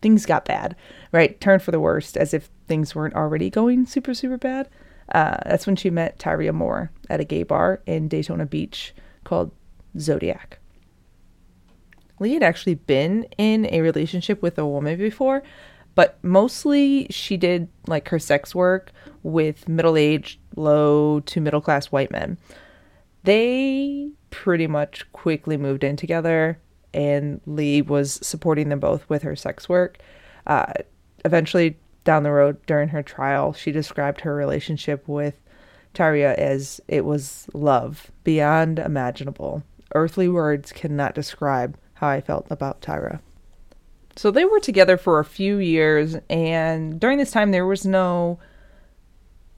things 0.00 0.26
got 0.26 0.44
bad, 0.44 0.76
right? 1.12 1.40
Turned 1.40 1.62
for 1.62 1.70
the 1.70 1.80
worst 1.80 2.16
as 2.16 2.32
if 2.32 2.50
things 2.68 2.94
weren't 2.94 3.14
already 3.14 3.50
going 3.50 3.84
super, 3.84 4.14
super 4.14 4.38
bad. 4.38 4.68
Uh, 5.12 5.38
that's 5.44 5.66
when 5.66 5.76
she 5.76 5.90
met 5.90 6.18
Tyria 6.18 6.54
Moore 6.54 6.90
at 7.10 7.20
a 7.20 7.24
gay 7.24 7.42
bar 7.42 7.80
in 7.86 8.08
Daytona 8.08 8.46
Beach 8.46 8.94
called 9.24 9.50
Zodiac. 9.98 10.58
Lee 12.20 12.34
had 12.34 12.42
actually 12.42 12.74
been 12.74 13.26
in 13.38 13.66
a 13.72 13.80
relationship 13.80 14.40
with 14.40 14.58
a 14.58 14.66
woman 14.66 14.98
before, 14.98 15.42
but 15.94 16.18
mostly 16.22 17.06
she 17.10 17.36
did 17.36 17.68
like 17.86 18.08
her 18.08 18.18
sex 18.18 18.54
work 18.54 18.92
with 19.22 19.68
middle 19.68 19.96
aged, 19.96 20.38
low 20.56 21.20
to 21.20 21.40
middle 21.40 21.60
class 21.60 21.86
white 21.86 22.10
men. 22.10 22.38
They 23.24 24.10
pretty 24.30 24.66
much 24.66 25.10
quickly 25.12 25.56
moved 25.56 25.82
in 25.82 25.96
together, 25.96 26.58
and 26.98 27.40
Lee 27.46 27.80
was 27.80 28.18
supporting 28.26 28.70
them 28.70 28.80
both 28.80 29.08
with 29.08 29.22
her 29.22 29.36
sex 29.36 29.68
work. 29.68 29.98
Uh, 30.48 30.72
eventually, 31.24 31.78
down 32.02 32.24
the 32.24 32.32
road 32.32 32.58
during 32.66 32.88
her 32.88 33.04
trial, 33.04 33.52
she 33.52 33.70
described 33.70 34.20
her 34.22 34.34
relationship 34.34 35.06
with 35.06 35.40
Tyria 35.94 36.34
as 36.34 36.80
it 36.88 37.04
was 37.04 37.46
love 37.54 38.10
beyond 38.24 38.80
imaginable. 38.80 39.62
Earthly 39.94 40.28
words 40.28 40.72
cannot 40.72 41.14
describe 41.14 41.78
how 41.94 42.08
I 42.08 42.20
felt 42.20 42.48
about 42.50 42.80
Tyra. 42.80 43.20
So 44.16 44.32
they 44.32 44.44
were 44.44 44.58
together 44.58 44.96
for 44.96 45.20
a 45.20 45.24
few 45.24 45.58
years, 45.58 46.16
and 46.28 46.98
during 46.98 47.18
this 47.18 47.30
time, 47.30 47.52
there 47.52 47.66
was 47.66 47.86
no 47.86 48.40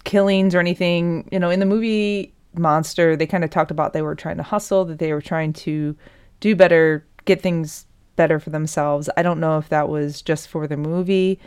killings 0.05 0.55
or 0.55 0.61
anything. 0.61 1.27
You 1.33 1.39
know, 1.39 1.49
in 1.49 1.61
the 1.61 1.67
movie 1.67 2.35
Monster, 2.53 3.17
they 3.17 3.27
kind 3.27 3.45
of 3.45 3.49
talked 3.49 3.71
about 3.71 3.95
they 3.95 4.03
were 4.03 4.15
trying 4.15 4.37
to 4.37 4.43
hustle, 4.43 4.85
that 4.85 4.99
they 4.99 5.15
were 5.15 5.23
trying 5.23 5.55
to 5.55 5.97
do 6.41 6.57
better, 6.57 7.07
get 7.25 7.41
things 7.43 7.87
better 8.17 8.39
for 8.39 8.51
themselves. 8.51 9.09
I 9.17 9.23
don't 9.23 9.41
know 9.41 9.59
if 9.59 9.69
that 9.69 9.89
was 9.89 10.23
just 10.23 10.49
for 10.49 10.67
the 10.67 10.77
movie, 10.77 11.39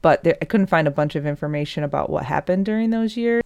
but 0.00 0.24
there, 0.24 0.36
I 0.40 0.44
couldn't 0.44 0.68
find 0.68 0.88
a 0.88 0.92
bunch 0.92 1.14
of 1.14 1.26
information 1.26 1.84
about 1.84 2.10
what 2.10 2.24
happened 2.24 2.64
during 2.64 2.90
those 2.90 3.16
years. 3.16 3.42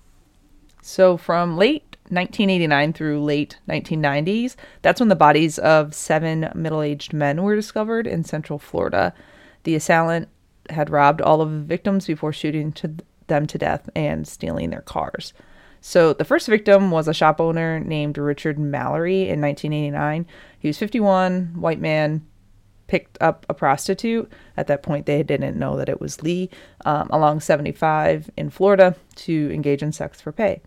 So 0.83 1.17
from 1.17 1.57
late 1.57 1.97
1989 2.11 2.93
through 2.93 3.25
late 3.25 3.59
1990s, 3.69 4.55
that's 4.83 5.01
when 5.01 5.09
the 5.09 5.17
bodies 5.17 5.59
of 5.59 5.95
seven 5.95 6.51
middle 6.55 6.81
aged 6.81 7.13
men 7.13 7.43
were 7.43 7.57
discovered 7.57 8.07
in 8.07 8.23
central 8.23 8.59
Florida. 8.59 9.13
The 9.65 9.75
assailant 9.75 10.29
had 10.71 10.91
robbed 10.91 11.21
all 11.21 11.41
of 11.41 11.51
the 11.51 11.59
victims 11.59 12.07
before 12.07 12.33
shooting 12.33 12.73
to 12.73 12.95
them 13.27 13.47
to 13.49 13.59
death 13.59 13.91
and 13.97 14.27
stealing 14.29 14.71
their 14.71 14.81
cars. 14.81 15.33
So 15.81 16.13
the 16.13 16.25
first 16.25 16.49
victim 16.49 16.91
was 16.91 17.09
a 17.09 17.15
shop 17.15 17.41
owner 17.41 17.81
named 17.81 18.19
Richard 18.19 18.59
Mallory 18.59 19.29
in 19.29 19.41
1989. 19.41 20.27
He 20.59 20.69
was 20.69 20.79
51, 20.79 21.61
white 21.61 21.81
man, 21.81 22.27
picked 22.87 23.19
up 23.21 23.47
a 23.49 23.55
prostitute. 23.55 24.31
At 24.57 24.67
that 24.69 24.83
point, 24.83 25.07
they 25.07 25.23
didn't 25.23 25.59
know 25.59 25.77
that 25.77 25.89
it 25.89 26.01
was 26.01 26.23
Lee, 26.23 26.51
um, 26.85 27.09
along 27.11 27.41
75 27.41 28.31
in 28.37 28.51
Florida 28.51 28.97
to 29.17 29.51
engage 29.53 29.83
in 29.83 29.93
sex 29.93 30.21
for 30.21 30.33
pay. 30.33 30.61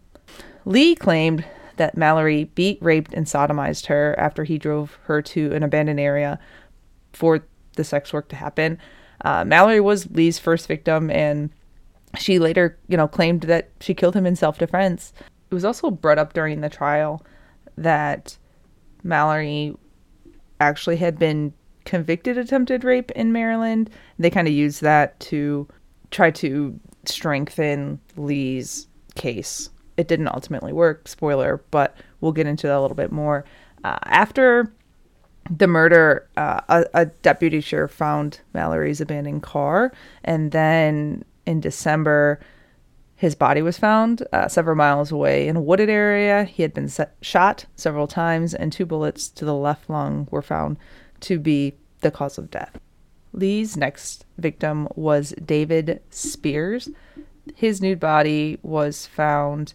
Lee 0.66 0.96
claimed 0.96 1.46
that 1.78 1.98
Mallory 1.98 2.44
beat, 2.44 2.78
raped, 2.82 3.14
and 3.14 3.26
sodomized 3.26 3.88
her 3.88 4.16
after 4.20 4.44
he 4.44 4.58
drove 4.58 5.00
her 5.04 5.22
to 5.22 5.54
an 5.54 5.64
abandoned 5.64 6.00
area 6.00 6.40
for 7.14 7.46
the 7.76 7.84
sex 7.84 8.12
work 8.12 8.28
to 8.30 8.36
happen. 8.36 8.78
Uh, 9.22 9.44
Mallory 9.46 9.80
was 9.80 10.10
Lee's 10.12 10.40
first 10.40 10.68
victim, 10.68 11.10
and 11.10 11.50
she 12.18 12.40
later, 12.40 12.78
you 12.88 12.98
know, 12.98 13.08
claimed 13.08 13.42
that 13.42 13.70
she 13.80 13.94
killed 13.94 14.16
him 14.16 14.26
in 14.26 14.36
self-defense. 14.36 15.14
It 15.52 15.54
was 15.54 15.66
also 15.66 15.92
brought 15.92 16.18
up 16.18 16.34
during 16.34 16.62
the 16.62 16.70
trial 16.70 17.26
that 17.78 18.38
Mallory 19.04 19.76
actually 20.60 20.98
had 20.98 21.18
been 21.18 21.54
convicted 21.86 22.38
attempted 22.38 22.84
rape 22.84 23.12
in 23.12 23.32
Maryland. 23.32 23.90
They 24.18 24.30
kind 24.30 24.48
of 24.48 24.54
used 24.54 24.82
that 24.82 25.20
to 25.22 25.68
try 26.12 26.32
to 26.32 26.80
strengthen 27.06 28.00
Lee's 28.18 28.88
case 29.16 29.70
it 30.00 30.08
didn't 30.08 30.30
ultimately 30.30 30.72
work, 30.72 31.10
spoiler, 31.10 31.62
but 31.72 31.98
we'll 32.22 32.32
get 32.32 32.48
into 32.48 32.68
that 32.68 32.78
a 32.78 32.80
little 32.80 32.96
bit 32.96 33.12
more. 33.12 33.44
Uh, 33.84 33.98
after 34.06 34.74
the 35.50 35.68
murder, 35.68 36.26
uh, 36.38 36.62
a, 36.70 36.86
a, 36.94 37.06
deputy 37.08 37.60
sheriff 37.60 37.92
found 37.92 38.40
Mallory's 38.54 39.02
abandoned 39.02 39.44
car, 39.44 39.92
and 40.24 40.54
then 40.54 41.26
in 41.50 41.60
December, 41.60 42.40
his 43.16 43.34
body 43.36 43.62
was 43.62 43.78
found 43.78 44.26
uh, 44.32 44.48
several 44.48 44.76
miles 44.76 45.12
away 45.12 45.48
in 45.48 45.56
a 45.56 45.62
wooded 45.62 45.90
area. 45.90 46.44
He 46.46 46.62
had 46.62 46.74
been 46.74 46.88
set, 46.88 47.16
shot 47.22 47.66
several 47.76 48.08
times, 48.08 48.54
and 48.54 48.72
two 48.72 48.86
bullets 48.86 49.28
to 49.30 49.46
the 49.46 49.56
left 49.56 49.90
lung 49.90 50.28
were 50.32 50.44
found 50.44 50.78
to 51.22 51.40
be 51.40 51.74
the 52.02 52.12
cause 52.12 52.38
of 52.38 52.52
death. 52.52 52.80
Lee's 53.34 53.76
next 53.76 54.26
victim 54.38 54.88
was 54.96 55.34
David 55.44 56.02
Spears. 56.12 56.90
His 57.56 57.82
nude 57.82 58.00
body 58.00 58.60
was 58.62 59.08
found 59.08 59.74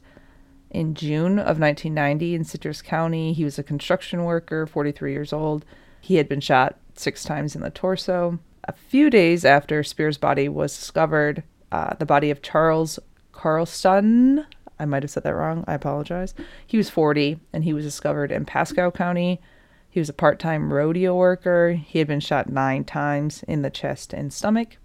in 0.71 0.95
June 0.95 1.39
of 1.39 1.59
1990 1.59 2.35
in 2.35 2.45
Citrus 2.45 2.83
County. 2.83 3.33
He 3.33 3.45
was 3.45 3.59
a 3.59 3.65
construction 3.65 4.25
worker, 4.25 4.67
43 4.67 5.13
years 5.13 5.33
old. 5.33 5.65
He 6.01 6.17
had 6.17 6.29
been 6.29 6.41
shot 6.41 6.79
six 6.95 7.25
times 7.25 7.57
in 7.57 7.63
the 7.63 7.71
torso. 7.71 8.39
A 8.67 8.73
few 8.73 9.11
days 9.11 9.45
after 9.45 9.83
Spears' 9.83 10.17
body 10.17 10.49
was 10.49 10.75
discovered, 10.75 11.43
uh, 11.73 11.95
the 11.95 12.07
body 12.07 12.31
of 12.31 12.43
Charles 12.43 12.99
Carlston, 13.33 14.47
I 14.79 14.85
might 14.85 15.03
have 15.03 15.11
said 15.11 15.23
that 15.25 15.35
wrong, 15.35 15.65
I 15.67 15.75
apologize. 15.75 16.35
He 16.67 16.77
was 16.77 16.91
40 16.91 17.39
and 17.53 17.65
he 17.65 17.73
was 17.73 17.85
discovered 17.85 18.33
in 18.33 18.45
Pasco 18.45 18.91
County. 18.91 19.41
He 19.89 20.01
was 20.01 20.09
a 20.09 20.15
part 20.15 20.39
time 20.39 20.73
rodeo 20.73 21.15
worker. 21.15 21.73
He 21.73 22.01
had 22.01 22.09
been 22.09 22.21
shot 22.21 22.49
nine 22.49 22.85
times 22.85 23.45
in 23.45 23.63
the 23.63 23.71
chest 23.71 24.13
and 24.13 24.33
stomach. 24.33 24.77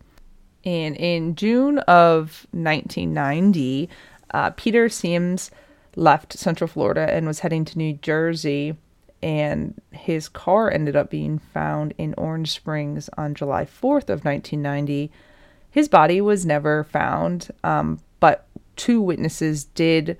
And 0.64 0.96
in 0.98 1.36
June 1.36 1.80
of 1.80 2.46
1990, 2.52 3.90
uh, 4.32 4.52
Peter 4.52 4.90
Sims 4.90 5.52
left 5.96 6.34
Central 6.34 6.68
Florida 6.68 7.12
and 7.12 7.26
was 7.26 7.40
heading 7.40 7.66
to 7.66 7.78
New 7.78 7.94
Jersey. 7.94 8.78
And 9.22 9.82
his 9.92 10.30
car 10.30 10.72
ended 10.72 10.96
up 10.96 11.10
being 11.10 11.40
found 11.40 11.94
in 11.98 12.14
Orange 12.16 12.52
Springs 12.52 13.10
on 13.18 13.36
July 13.36 13.66
4th 13.66 14.10
of 14.10 14.24
1990. 14.24 15.12
His 15.72 15.88
body 15.88 16.20
was 16.22 16.46
never 16.46 16.84
found, 16.84 17.50
um, 17.64 18.00
but 18.20 18.48
two 18.76 19.02
witnesses 19.02 19.66
did 19.66 20.18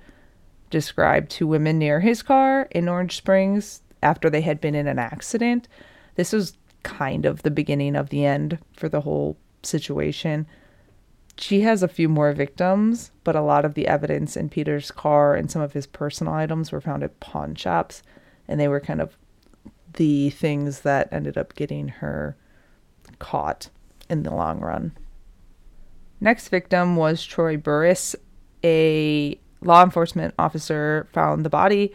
describe 0.70 1.28
two 1.28 1.46
women 1.46 1.78
near 1.78 2.00
his 2.00 2.22
car 2.22 2.68
in 2.70 2.88
Orange 2.88 3.16
Springs 3.16 3.82
after 4.02 4.30
they 4.30 4.42
had 4.42 4.60
been 4.60 4.74
in 4.74 4.86
an 4.86 4.98
accident. 4.98 5.66
This 6.14 6.32
was 6.32 6.56
kind 6.82 7.26
of 7.26 7.42
the 7.42 7.50
beginning 7.50 7.96
of 7.96 8.10
the 8.10 8.24
end 8.24 8.58
for 8.72 8.88
the 8.88 9.00
whole 9.00 9.36
situation. 9.62 10.46
She 11.36 11.62
has 11.62 11.82
a 11.82 11.88
few 11.88 12.08
more 12.08 12.32
victims, 12.32 13.10
but 13.24 13.34
a 13.34 13.40
lot 13.40 13.64
of 13.64 13.74
the 13.74 13.88
evidence 13.88 14.36
in 14.36 14.48
Peter's 14.48 14.90
car 14.90 15.34
and 15.34 15.50
some 15.50 15.62
of 15.62 15.72
his 15.72 15.86
personal 15.86 16.32
items 16.32 16.70
were 16.70 16.80
found 16.80 17.02
at 17.02 17.18
pawn 17.20 17.54
shops, 17.54 18.02
and 18.46 18.60
they 18.60 18.68
were 18.68 18.80
kind 18.80 19.00
of 19.00 19.16
the 19.94 20.30
things 20.30 20.80
that 20.80 21.08
ended 21.12 21.36
up 21.36 21.54
getting 21.54 21.88
her 21.88 22.36
caught 23.18 23.70
in 24.08 24.22
the 24.22 24.34
long 24.34 24.60
run. 24.60 24.92
Next 26.20 26.48
victim 26.48 26.96
was 26.96 27.24
Troy 27.24 27.56
Burress. 27.56 28.14
A 28.62 29.38
law 29.62 29.82
enforcement 29.82 30.34
officer 30.38 31.08
found 31.12 31.44
the 31.44 31.50
body 31.50 31.92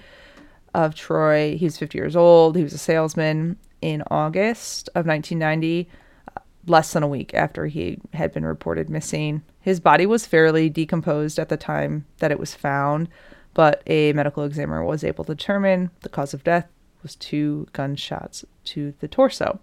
of 0.73 0.95
Troy. 0.95 1.57
He 1.57 1.65
was 1.65 1.77
50 1.77 1.97
years 1.97 2.15
old. 2.15 2.55
He 2.55 2.63
was 2.63 2.73
a 2.73 2.79
salesman 2.79 3.57
in 3.81 4.03
August 4.09 4.89
of 4.89 5.05
1990 5.05 5.87
uh, 6.35 6.39
less 6.67 6.93
than 6.93 7.03
a 7.03 7.07
week 7.07 7.33
after 7.33 7.67
he 7.67 7.99
had 8.13 8.33
been 8.33 8.45
reported 8.45 8.89
missing. 8.89 9.43
His 9.61 9.79
body 9.79 10.05
was 10.05 10.25
fairly 10.25 10.69
decomposed 10.69 11.37
at 11.37 11.49
the 11.49 11.57
time 11.57 12.05
that 12.17 12.31
it 12.31 12.39
was 12.39 12.55
found, 12.55 13.09
but 13.53 13.83
a 13.85 14.13
medical 14.13 14.43
examiner 14.43 14.83
was 14.83 15.03
able 15.03 15.23
to 15.25 15.35
determine 15.35 15.91
the 16.01 16.09
cause 16.09 16.33
of 16.33 16.43
death 16.43 16.67
was 17.03 17.15
two 17.15 17.67
gunshots 17.71 18.43
to 18.63 18.95
the 18.99 19.07
torso. 19.07 19.59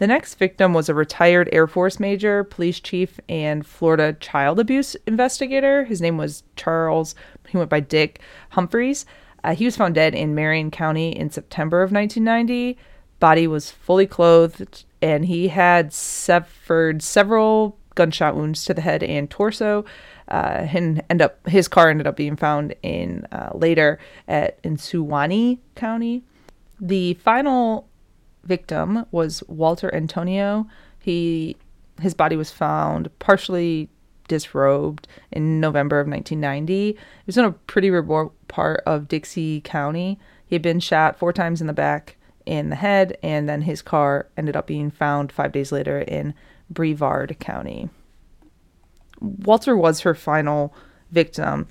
The 0.00 0.06
next 0.06 0.36
victim 0.36 0.72
was 0.72 0.88
a 0.88 0.94
retired 0.94 1.50
Air 1.52 1.66
Force 1.66 2.00
major, 2.00 2.42
police 2.42 2.80
chief, 2.80 3.20
and 3.28 3.66
Florida 3.66 4.14
child 4.14 4.58
abuse 4.58 4.96
investigator. 5.06 5.84
His 5.84 6.00
name 6.00 6.16
was 6.16 6.42
Charles, 6.56 7.14
he 7.46 7.58
went 7.58 7.68
by 7.68 7.80
Dick 7.80 8.18
Humphreys. 8.48 9.04
Uh, 9.44 9.54
he 9.54 9.66
was 9.66 9.76
found 9.76 9.94
dead 9.94 10.14
in 10.14 10.34
Marion 10.34 10.70
County 10.70 11.14
in 11.14 11.28
September 11.30 11.82
of 11.82 11.92
1990 11.92 12.78
body 13.18 13.46
was 13.46 13.70
fully 13.70 14.06
clothed, 14.06 14.86
and 15.02 15.26
he 15.26 15.48
had 15.48 15.92
suffered 15.92 17.02
several 17.02 17.76
gunshot 17.94 18.34
wounds 18.34 18.64
to 18.64 18.72
the 18.72 18.80
head 18.80 19.02
and 19.02 19.30
torso. 19.30 19.84
Uh, 20.28 20.66
and 20.72 21.02
end 21.10 21.20
up 21.20 21.46
his 21.46 21.68
car 21.68 21.90
ended 21.90 22.06
up 22.06 22.16
being 22.16 22.36
found 22.36 22.74
in 22.82 23.26
uh, 23.32 23.50
later 23.52 23.98
at 24.26 24.58
in 24.64 24.78
Suwannee 24.78 25.60
County. 25.74 26.24
The 26.80 27.14
final 27.14 27.89
victim 28.50 29.06
was 29.12 29.44
Walter 29.46 29.94
Antonio. 29.94 30.66
He 30.98 31.56
his 32.00 32.14
body 32.14 32.34
was 32.34 32.50
found 32.50 33.08
partially 33.20 33.88
disrobed 34.26 35.06
in 35.30 35.60
November 35.60 36.00
of 36.00 36.08
1990. 36.08 36.92
He 36.92 36.98
was 37.26 37.36
in 37.36 37.44
a 37.44 37.52
pretty 37.52 37.90
remote 37.90 38.34
part 38.48 38.82
of 38.86 39.06
Dixie 39.06 39.60
County. 39.60 40.18
He 40.46 40.56
had 40.56 40.62
been 40.62 40.80
shot 40.80 41.16
four 41.16 41.32
times 41.32 41.60
in 41.60 41.68
the 41.68 41.72
back 41.72 42.16
in 42.44 42.70
the 42.70 42.76
head, 42.76 43.16
and 43.22 43.48
then 43.48 43.62
his 43.62 43.82
car 43.82 44.28
ended 44.36 44.56
up 44.56 44.66
being 44.66 44.90
found 44.90 45.30
five 45.30 45.52
days 45.52 45.70
later 45.70 46.00
in 46.00 46.34
Brevard 46.68 47.36
County. 47.38 47.88
Walter 49.20 49.76
was 49.76 50.00
her 50.00 50.14
final 50.14 50.74
victim, 51.12 51.68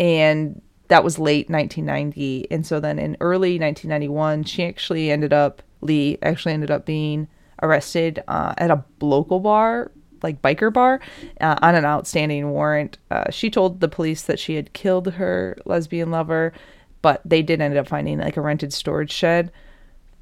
and 0.00 0.60
that 0.88 1.04
was 1.04 1.20
late 1.20 1.48
1990. 1.48 2.50
And 2.50 2.66
so 2.66 2.80
then 2.80 2.98
in 2.98 3.16
early 3.20 3.60
1991, 3.60 4.44
she 4.44 4.64
actually 4.64 5.10
ended 5.10 5.32
up, 5.32 5.62
Lee 5.80 6.18
actually 6.22 6.54
ended 6.54 6.70
up 6.70 6.86
being 6.86 7.28
arrested 7.62 8.22
uh, 8.28 8.54
at 8.58 8.70
a 8.70 8.84
local 9.00 9.40
bar, 9.40 9.90
like 10.22 10.42
biker 10.42 10.72
bar, 10.72 11.00
uh, 11.40 11.56
on 11.62 11.74
an 11.74 11.84
outstanding 11.84 12.50
warrant. 12.50 12.98
Uh, 13.10 13.30
she 13.30 13.50
told 13.50 13.80
the 13.80 13.88
police 13.88 14.22
that 14.22 14.38
she 14.38 14.56
had 14.56 14.72
killed 14.72 15.12
her 15.14 15.56
lesbian 15.64 16.10
lover, 16.10 16.52
but 17.02 17.20
they 17.24 17.42
did 17.42 17.60
end 17.60 17.76
up 17.76 17.88
finding 17.88 18.18
like 18.18 18.36
a 18.36 18.40
rented 18.40 18.72
storage 18.72 19.12
shed 19.12 19.50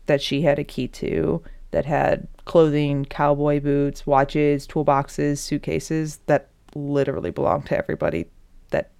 that 0.06 0.22
she 0.22 0.42
had 0.42 0.58
a 0.58 0.64
key 0.64 0.88
to 0.88 1.42
that 1.70 1.84
had 1.84 2.26
clothing, 2.44 3.04
cowboy 3.04 3.60
boots, 3.60 4.06
watches, 4.06 4.66
toolboxes, 4.66 5.38
suitcases 5.38 6.18
that 6.26 6.48
literally 6.74 7.30
belonged 7.30 7.66
to 7.66 7.76
everybody 7.76 8.26
that 8.70 8.90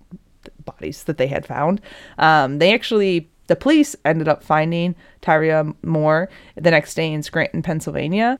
bodies 0.64 1.04
that 1.04 1.16
they 1.16 1.26
had 1.26 1.46
found. 1.46 1.80
Um, 2.18 2.58
they 2.58 2.72
actually, 2.74 3.30
the 3.48 3.56
police 3.56 3.96
ended 4.04 4.28
up 4.28 4.44
finding 4.44 4.94
Tyria 5.20 5.74
Moore 5.82 6.28
the 6.54 6.70
next 6.70 6.94
day 6.94 7.12
in 7.12 7.22
Scranton, 7.22 7.62
Pennsylvania. 7.62 8.38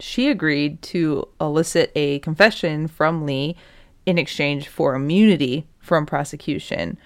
She 0.00 0.28
agreed 0.28 0.82
to 0.82 1.28
elicit 1.40 1.92
a 1.94 2.18
confession 2.20 2.88
from 2.88 3.24
Lee 3.24 3.56
in 4.04 4.18
exchange 4.18 4.68
for 4.68 4.94
immunity 4.94 5.68
from 5.78 6.06
prosecution, 6.06 6.98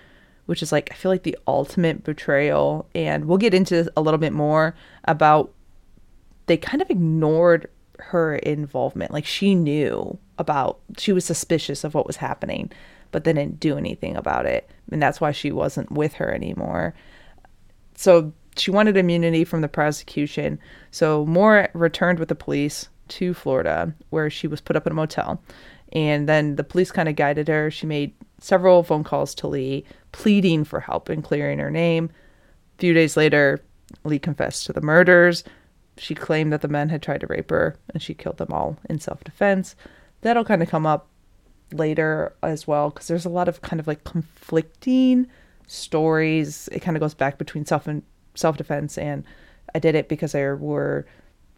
which 0.46 0.62
is 0.62 0.72
like, 0.72 0.90
I 0.90 0.94
feel 0.94 1.10
like 1.10 1.24
the 1.24 1.38
ultimate 1.46 2.04
betrayal. 2.04 2.88
And 2.94 3.26
we'll 3.26 3.38
get 3.38 3.54
into 3.54 3.90
a 3.96 4.00
little 4.00 4.18
bit 4.18 4.32
more 4.32 4.74
about 5.04 5.52
they 6.46 6.56
kind 6.56 6.80
of 6.80 6.90
ignored 6.90 7.68
her 7.98 8.36
involvement. 8.36 9.10
Like 9.10 9.26
she 9.26 9.54
knew 9.54 10.18
about, 10.38 10.78
she 10.96 11.12
was 11.12 11.24
suspicious 11.24 11.82
of 11.82 11.92
what 11.92 12.06
was 12.06 12.16
happening, 12.16 12.70
but 13.10 13.24
they 13.24 13.32
didn't 13.32 13.60
do 13.60 13.76
anything 13.76 14.16
about 14.16 14.46
it. 14.46 14.70
And 14.92 15.02
that's 15.02 15.20
why 15.20 15.32
she 15.32 15.50
wasn't 15.50 15.90
with 15.90 16.14
her 16.14 16.32
anymore. 16.32 16.94
So 17.96 18.32
she 18.56 18.70
wanted 18.70 18.96
immunity 18.96 19.44
from 19.44 19.60
the 19.60 19.68
prosecution. 19.68 20.58
So 20.90 21.26
Moore 21.26 21.68
returned 21.74 22.18
with 22.18 22.28
the 22.28 22.34
police 22.34 22.88
to 23.08 23.34
Florida, 23.34 23.94
where 24.10 24.30
she 24.30 24.46
was 24.46 24.60
put 24.60 24.76
up 24.76 24.86
in 24.86 24.92
a 24.92 24.96
motel. 24.96 25.42
And 25.92 26.28
then 26.28 26.56
the 26.56 26.64
police 26.64 26.90
kind 26.90 27.08
of 27.08 27.16
guided 27.16 27.48
her. 27.48 27.70
She 27.70 27.86
made 27.86 28.12
several 28.40 28.82
phone 28.82 29.04
calls 29.04 29.34
to 29.36 29.46
Lee, 29.46 29.84
pleading 30.12 30.64
for 30.64 30.80
help 30.80 31.08
in 31.08 31.22
clearing 31.22 31.58
her 31.58 31.70
name. 31.70 32.10
A 32.76 32.80
few 32.80 32.92
days 32.92 33.16
later, 33.16 33.62
Lee 34.04 34.18
confessed 34.18 34.66
to 34.66 34.72
the 34.72 34.80
murders. 34.80 35.44
She 35.98 36.14
claimed 36.14 36.52
that 36.52 36.60
the 36.60 36.68
men 36.68 36.88
had 36.88 37.02
tried 37.02 37.20
to 37.20 37.26
rape 37.26 37.50
her 37.50 37.76
and 37.92 38.02
she 38.02 38.14
killed 38.14 38.36
them 38.36 38.52
all 38.52 38.76
in 38.90 38.98
self 38.98 39.24
defense. 39.24 39.76
That'll 40.20 40.44
kind 40.44 40.62
of 40.62 40.68
come 40.68 40.86
up 40.86 41.08
later 41.72 42.34
as 42.42 42.66
well 42.66 42.90
because 42.90 43.08
there's 43.08 43.24
a 43.24 43.30
lot 43.30 43.48
of 43.48 43.62
kind 43.62 43.80
of 43.80 43.86
like 43.86 44.04
conflicting 44.04 45.26
stories. 45.66 46.68
It 46.72 46.80
kind 46.80 46.96
of 46.96 47.00
goes 47.00 47.14
back 47.14 47.38
between 47.38 47.64
self 47.64 47.86
and 47.86 48.02
self 48.34 48.56
defense 48.56 48.98
and 48.98 49.24
I 49.74 49.78
did 49.78 49.94
it 49.94 50.08
because 50.08 50.32
there 50.32 50.56
were 50.56 51.06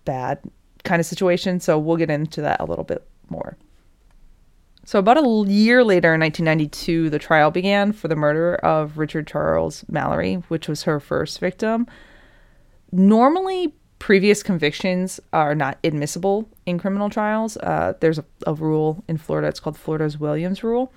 bad 0.04 0.40
kind 0.84 1.00
of 1.00 1.06
situation. 1.06 1.60
So 1.60 1.78
we'll 1.78 1.96
get 1.96 2.10
into 2.10 2.40
that 2.42 2.60
a 2.60 2.64
little 2.64 2.84
bit 2.84 3.06
more. 3.28 3.56
So, 4.84 4.98
about 4.98 5.18
a 5.18 5.50
year 5.50 5.84
later 5.84 6.14
in 6.14 6.20
1992, 6.20 7.10
the 7.10 7.18
trial 7.18 7.50
began 7.50 7.92
for 7.92 8.08
the 8.08 8.16
murder 8.16 8.54
of 8.54 8.96
Richard 8.96 9.26
Charles 9.26 9.84
Mallory, 9.86 10.36
which 10.48 10.66
was 10.66 10.84
her 10.84 10.98
first 10.98 11.40
victim. 11.40 11.86
Normally, 12.90 13.74
previous 13.98 14.42
convictions 14.42 15.20
are 15.34 15.54
not 15.54 15.76
admissible 15.84 16.48
in 16.64 16.78
criminal 16.78 17.10
trials. 17.10 17.58
Uh, 17.58 17.92
there's 18.00 18.18
a, 18.18 18.24
a, 18.46 18.54
rule 18.54 19.04
in 19.08 19.18
Florida, 19.18 19.48
it's 19.48 19.60
called 19.60 19.76
Florida's 19.76 20.18
Williams 20.18 20.64
Rule. 20.64 20.90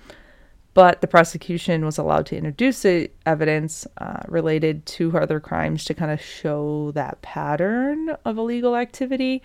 But 0.74 1.02
the 1.02 1.06
prosecution 1.06 1.84
was 1.84 1.98
allowed 1.98 2.26
to 2.26 2.36
introduce 2.36 2.86
evidence 3.26 3.86
uh, 3.98 4.20
related 4.26 4.86
to 4.86 5.10
her 5.10 5.22
other 5.22 5.38
crimes 5.38 5.84
to 5.84 5.94
kind 5.94 6.10
of 6.10 6.20
show 6.20 6.92
that 6.92 7.20
pattern 7.20 8.16
of 8.24 8.38
illegal 8.38 8.74
activity. 8.76 9.42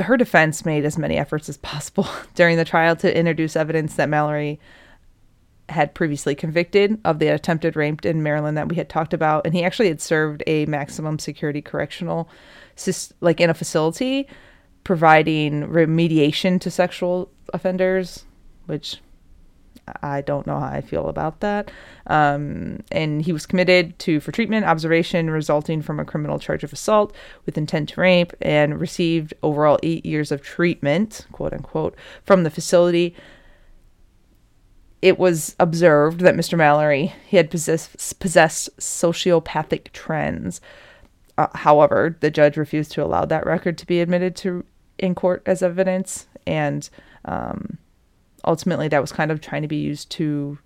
Her 0.00 0.16
defense 0.16 0.64
made 0.64 0.84
as 0.84 0.98
many 0.98 1.16
efforts 1.16 1.48
as 1.48 1.56
possible 1.56 2.08
during 2.34 2.56
the 2.56 2.64
trial 2.64 2.96
to 2.96 3.16
introduce 3.16 3.54
evidence 3.54 3.94
that 3.94 4.08
Mallory 4.08 4.58
had 5.68 5.94
previously 5.94 6.34
convicted 6.34 6.98
of 7.04 7.18
the 7.18 7.28
attempted 7.28 7.76
rape 7.76 8.04
in 8.04 8.22
Maryland 8.22 8.56
that 8.56 8.68
we 8.68 8.76
had 8.76 8.88
talked 8.88 9.12
about, 9.12 9.44
and 9.44 9.54
he 9.54 9.62
actually 9.62 9.88
had 9.88 10.00
served 10.00 10.42
a 10.46 10.66
maximum 10.66 11.18
security 11.18 11.60
correctional, 11.60 12.28
like 13.20 13.40
in 13.40 13.50
a 13.50 13.54
facility, 13.54 14.26
providing 14.82 15.66
remediation 15.68 16.60
to 16.60 16.70
sexual 16.70 17.30
offenders, 17.52 18.24
which 18.66 19.00
I 20.02 20.20
don't 20.20 20.46
know 20.46 20.58
how 20.58 20.66
I 20.66 20.80
feel 20.80 21.08
about 21.08 21.40
that. 21.40 21.70
Um, 22.06 22.80
and 22.90 23.22
he 23.22 23.32
was 23.32 23.46
committed 23.46 23.98
to 24.00 24.20
for 24.20 24.32
treatment 24.32 24.66
observation 24.66 25.30
resulting 25.30 25.82
from 25.82 26.00
a 26.00 26.04
criminal 26.04 26.38
charge 26.38 26.64
of 26.64 26.72
assault 26.72 27.14
with 27.46 27.58
intent 27.58 27.90
to 27.90 28.00
rape 28.00 28.32
and 28.40 28.80
received 28.80 29.34
overall 29.42 29.78
eight 29.82 30.04
years 30.04 30.32
of 30.32 30.42
treatment, 30.42 31.26
quote 31.32 31.52
unquote, 31.52 31.96
from 32.24 32.44
the 32.44 32.50
facility. 32.50 33.14
It 35.00 35.18
was 35.18 35.54
observed 35.60 36.20
that 36.20 36.34
Mr. 36.34 36.58
Mallory 36.58 37.14
he 37.26 37.36
had 37.36 37.50
possessed, 37.50 38.18
possessed 38.18 38.76
sociopathic 38.78 39.92
trends. 39.92 40.60
Uh, 41.36 41.46
however, 41.54 42.16
the 42.18 42.30
judge 42.30 42.56
refused 42.56 42.90
to 42.92 43.04
allow 43.04 43.24
that 43.24 43.46
record 43.46 43.78
to 43.78 43.86
be 43.86 44.00
admitted 44.00 44.34
to 44.34 44.64
in 44.98 45.14
court 45.14 45.42
as 45.46 45.62
evidence, 45.62 46.26
and 46.46 46.90
um, 47.24 47.78
ultimately 48.44 48.88
that 48.88 49.00
was 49.00 49.12
kind 49.12 49.30
of 49.30 49.40
trying 49.40 49.62
to 49.62 49.68
be 49.68 49.76
used 49.76 50.10
to 50.10 50.58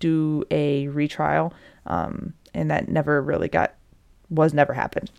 do 0.00 0.44
a 0.50 0.88
retrial 0.88 1.52
um, 1.86 2.34
and 2.52 2.70
that 2.70 2.88
never 2.88 3.22
really 3.22 3.48
got 3.48 3.74
was 4.30 4.52
never 4.52 4.72
happened 4.72 5.10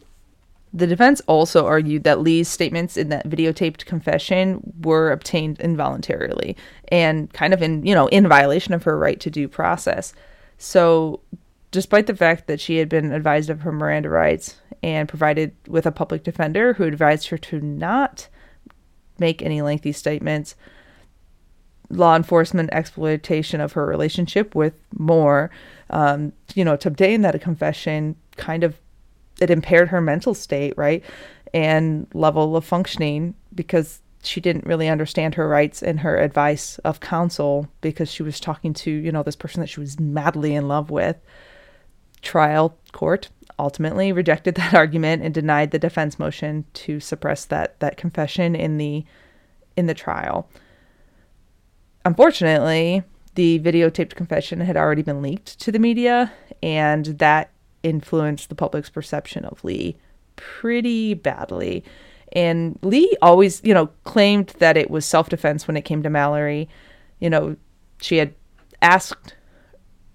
the 0.76 0.86
defense 0.86 1.22
also 1.26 1.66
argued 1.66 2.04
that 2.04 2.20
Lee's 2.20 2.50
statements 2.50 2.98
in 2.98 3.08
that 3.08 3.30
videotaped 3.30 3.86
confession 3.86 4.74
were 4.82 5.10
obtained 5.10 5.58
involuntarily 5.62 6.58
and 6.90 7.32
kind 7.32 7.54
of 7.54 7.62
in, 7.62 7.86
you 7.86 7.96
know, 7.96 8.08
in 8.08 8.28
violation 8.28 8.74
of 8.74 8.84
her 8.84 8.98
right 8.98 9.18
to 9.22 9.30
due 9.30 9.48
process. 9.48 10.14
So, 10.58 11.22
despite 11.72 12.08
the 12.08 12.16
fact 12.16 12.48
that 12.48 12.60
she 12.60 12.76
had 12.78 12.90
been 12.90 13.14
advised 13.14 13.50
of 13.50 13.62
her 13.62 13.72
Miranda 13.72 14.10
rights 14.10 14.60
and 14.84 15.08
provided 15.08 15.56
with 15.66 15.86
a 15.86 15.94
public 15.94 16.24
defender 16.24 16.74
who 16.74 16.84
advised 16.84 17.30
her 17.30 17.38
to 17.38 17.62
not 17.62 18.28
make 19.18 19.42
any 19.42 19.62
lengthy 19.62 19.94
statements, 19.94 20.56
law 21.90 22.16
enforcement 22.16 22.70
exploitation 22.72 23.62
of 23.62 23.74
her 23.74 23.86
relationship 23.86 24.56
with 24.56 24.80
Moore, 24.98 25.52
um, 25.90 26.34
you 26.54 26.66
know, 26.66 26.76
to 26.78 26.88
obtain 26.88 27.22
that 27.22 27.36
a 27.36 27.40
confession 27.40 28.16
kind 28.38 28.64
of 28.64 28.80
it 29.40 29.50
impaired 29.50 29.90
her 29.90 30.02
mental 30.02 30.34
state, 30.34 30.74
right? 30.78 31.04
And 31.54 32.08
level 32.14 32.56
of 32.56 32.66
functioning 32.66 33.36
because 33.54 34.02
she 34.24 34.42
didn't 34.42 34.66
really 34.66 34.90
understand 34.90 35.36
her 35.36 35.48
rights 35.48 35.84
and 35.84 36.00
her 36.00 36.18
advice 36.18 36.80
of 36.80 37.00
counsel 37.00 37.68
because 37.82 38.12
she 38.12 38.24
was 38.24 38.40
talking 38.40 38.74
to, 38.74 38.92
you 38.92 39.12
know, 39.12 39.24
this 39.24 39.36
person 39.36 39.62
that 39.62 39.68
she 39.68 39.80
was 39.80 40.00
madly 40.00 40.56
in 40.56 40.68
love 40.68 40.90
with. 40.90 41.18
Trial 42.22 42.78
court 42.92 43.30
ultimately 43.60 44.12
rejected 44.12 44.56
that 44.56 44.74
argument 44.74 45.22
and 45.24 45.34
denied 45.34 45.72
the 45.72 45.80
defense 45.80 46.18
motion 46.18 46.66
to 46.74 47.00
suppress 47.00 47.46
that 47.46 47.80
that 47.80 47.98
confession 47.98 48.56
in 48.56 48.78
the 48.78 49.06
in 49.78 49.86
the 49.86 49.94
trial. 49.94 50.50
Unfortunately, 52.06 53.04
the 53.34 53.60
videotaped 53.60 54.16
confession 54.16 54.62
had 54.62 54.78
already 54.78 55.02
been 55.02 55.22
leaked 55.22 55.60
to 55.60 55.72
the 55.72 55.80
media, 55.80 56.32
and 56.62 57.06
that 57.06 57.52
influenced 57.84 58.50
the 58.50 58.56
public's 58.56 58.90
perception 58.90 59.44
of 59.46 59.64
Lee 59.64 59.98
pretty 60.36 61.16
badly. 61.16 61.84
And 62.32 62.78
Lee 62.82 63.16
always, 63.22 63.62
you 63.64 63.74
know, 63.74 63.88
claimed 64.04 64.50
that 64.60 64.78
it 64.78 64.90
was 64.90 65.06
self 65.06 65.30
defense 65.30 65.68
when 65.68 65.78
it 65.78 65.84
came 65.84 66.04
to 66.04 66.10
Mallory. 66.10 66.70
You 67.20 67.30
know, 67.30 67.56
she 68.02 68.18
had 68.18 68.34
asked 68.82 69.36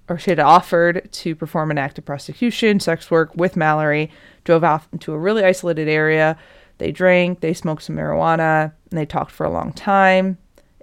or 0.09 0.19
she 0.19 0.31
had 0.33 0.41
offered 0.41 1.11
to 1.13 1.37
perform 1.37 1.71
an 1.71 1.79
act 1.79 1.97
of 1.97 2.05
prostitution, 2.05 2.81
sex 2.81 3.11
work 3.13 3.35
with 3.37 3.57
Mallory, 3.57 4.11
drove 4.43 4.65
off 4.65 4.89
into 4.93 5.13
a 5.13 5.19
really 5.19 5.45
isolated 5.45 5.89
area. 5.89 6.37
They 6.79 6.91
drank, 6.91 7.41
they 7.41 7.55
smoked 7.55 7.85
some 7.85 7.97
marijuana, 7.97 8.73
and 8.91 8.99
they 8.99 9.07
talked 9.07 9.31
for 9.31 9.47
a 9.47 9.51
long 9.51 9.73
time. 9.73 10.37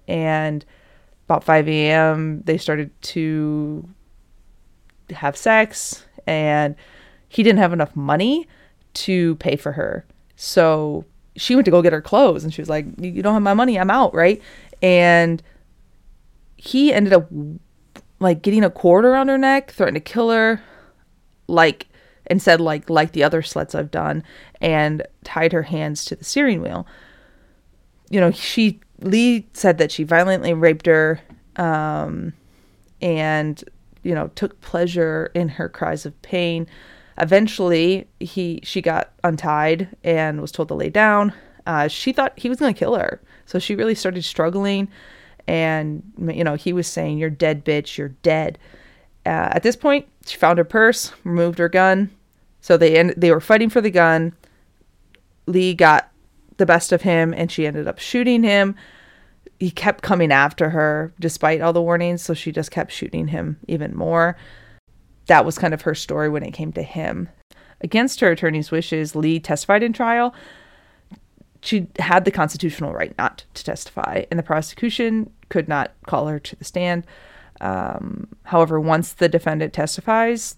And 0.08 0.64
about 1.28 1.44
5 1.44 1.68
a.m., 1.68 2.42
they 2.46 2.58
started 2.58 2.90
to 3.02 3.88
have 5.10 5.36
sex, 5.36 6.06
and 6.26 6.76
he 7.28 7.44
didn't 7.44 7.60
have 7.60 7.74
enough 7.74 7.96
money 7.96 8.48
to 8.94 9.36
pay 9.36 9.58
for 9.58 9.74
her. 9.74 10.06
So 10.38 11.04
she 11.36 11.56
went 11.56 11.66
to 11.66 11.72
go 11.72 11.82
get 11.82 11.92
her 11.92 12.02
clothes, 12.02 12.44
and 12.44 12.54
she 12.54 12.62
was 12.62 12.70
like, 12.70 12.86
You 12.98 13.22
don't 13.22 13.34
have 13.34 13.44
my 13.44 13.54
money, 13.54 13.78
I'm 13.78 13.92
out, 13.92 14.14
right? 14.14 14.42
And 14.82 15.44
he 16.56 16.94
ended 16.94 17.12
up 17.12 17.28
like 18.20 18.42
getting 18.42 18.64
a 18.64 18.70
cord 18.70 19.04
around 19.04 19.28
her 19.28 19.38
neck, 19.38 19.72
threatened 19.72 19.96
to 19.96 20.02
kill 20.02 20.30
her, 20.32 20.62
like 21.48 21.88
and 22.28 22.42
said 22.42 22.60
like 22.60 22.90
like 22.90 23.12
the 23.12 23.24
other 23.24 23.42
sluts 23.42 23.76
I've 23.76 23.92
done, 23.92 24.24
and 24.62 25.06
tied 25.24 25.54
her 25.54 25.64
hands 25.64 26.06
to 26.06 26.16
the 26.16 26.24
steering 26.24 26.62
wheel. 26.62 26.88
You 28.10 28.22
know, 28.22 28.32
she 28.32 28.80
Lee 29.02 29.48
said 29.54 29.78
that 29.78 29.92
she 29.92 30.04
violently 30.04 30.54
raped 30.54 30.86
her, 30.86 31.20
um, 31.56 32.34
and 33.02 33.64
you 34.04 34.14
know 34.14 34.30
took 34.36 34.60
pleasure 34.62 35.32
in 35.34 35.50
her 35.50 35.70
cries 35.70 36.06
of 36.06 36.20
pain. 36.22 36.68
Eventually, 37.18 38.08
he 38.20 38.60
she 38.64 38.82
got 38.82 39.12
untied 39.24 39.90
and 40.04 40.42
was 40.42 40.52
told 40.52 40.68
to 40.70 40.74
lay 40.74 40.90
down. 40.90 41.34
Uh, 41.66 41.88
she 41.88 42.14
thought 42.14 42.38
he 42.40 42.50
was 42.50 42.60
going 42.60 42.74
to 42.74 42.80
kill 42.80 42.96
her, 42.96 43.22
so 43.46 43.60
she 43.60 43.76
really 43.76 43.96
started 43.96 44.24
struggling 44.24 44.88
and 45.48 46.04
you 46.28 46.44
know 46.44 46.56
he 46.56 46.74
was 46.74 46.88
saying 46.88 47.18
you're 47.18 47.30
dead 47.30 47.64
bitch 47.64 47.98
you're 47.98 48.10
dead 48.10 48.60
uh, 49.26 49.50
at 49.52 49.64
this 49.64 49.76
point 49.76 50.06
she 50.26 50.38
found 50.38 50.58
her 50.58 50.64
purse 50.64 51.14
removed 51.24 51.58
her 51.58 51.70
gun 51.70 52.10
so 52.60 52.76
they 52.78 52.98
end, 52.98 53.14
they 53.16 53.32
were 53.32 53.40
fighting 53.40 53.70
for 53.70 53.82
the 53.82 53.90
gun 53.90 54.34
lee 55.46 55.74
got 55.74 56.12
the 56.58 56.66
best 56.66 56.92
of 56.92 57.04
him 57.04 57.34
and 57.34 57.52
she 57.52 57.66
ended 57.66 57.88
up 57.88 58.00
shooting 58.00 58.44
him. 58.44 58.76
He 59.60 59.72
kept 59.72 60.04
coming 60.04 60.32
after 60.32 60.70
her 60.72 61.14
despite 61.20 61.62
all 61.62 61.74
the 61.74 61.82
warnings 61.82 62.22
so 62.22 62.34
she 62.34 62.52
just 62.52 62.72
kept 62.72 62.92
shooting 62.92 63.28
him 63.30 63.58
even 63.68 63.96
more. 63.96 64.38
That 65.28 65.46
was 65.46 65.58
kind 65.58 65.74
of 65.74 65.82
her 65.82 65.96
story 65.96 66.30
when 66.30 66.44
it 66.44 66.52
came 66.52 66.72
to 66.74 66.84
him. 66.84 67.30
Against 67.82 68.20
her 68.22 68.32
attorney's 68.32 68.72
wishes 68.72 69.16
lee 69.16 69.40
testified 69.40 69.84
in 69.84 69.94
trial. 69.94 70.34
She 71.62 71.88
had 72.00 72.26
the 72.26 72.32
constitutional 72.32 72.94
right 72.94 73.16
not 73.18 73.46
to 73.54 73.64
testify, 73.64 74.24
and 74.30 74.40
the 74.40 74.44
prosecution 74.44 75.32
could 75.50 75.68
not 75.68 75.92
call 76.06 76.28
her 76.28 76.40
to 76.40 76.56
the 76.56 76.64
stand. 76.64 77.06
Um, 77.62 78.28
however, 78.44 78.80
once 78.80 79.14
the 79.14 79.28
defendant 79.28 79.74
testifies, 79.74 80.56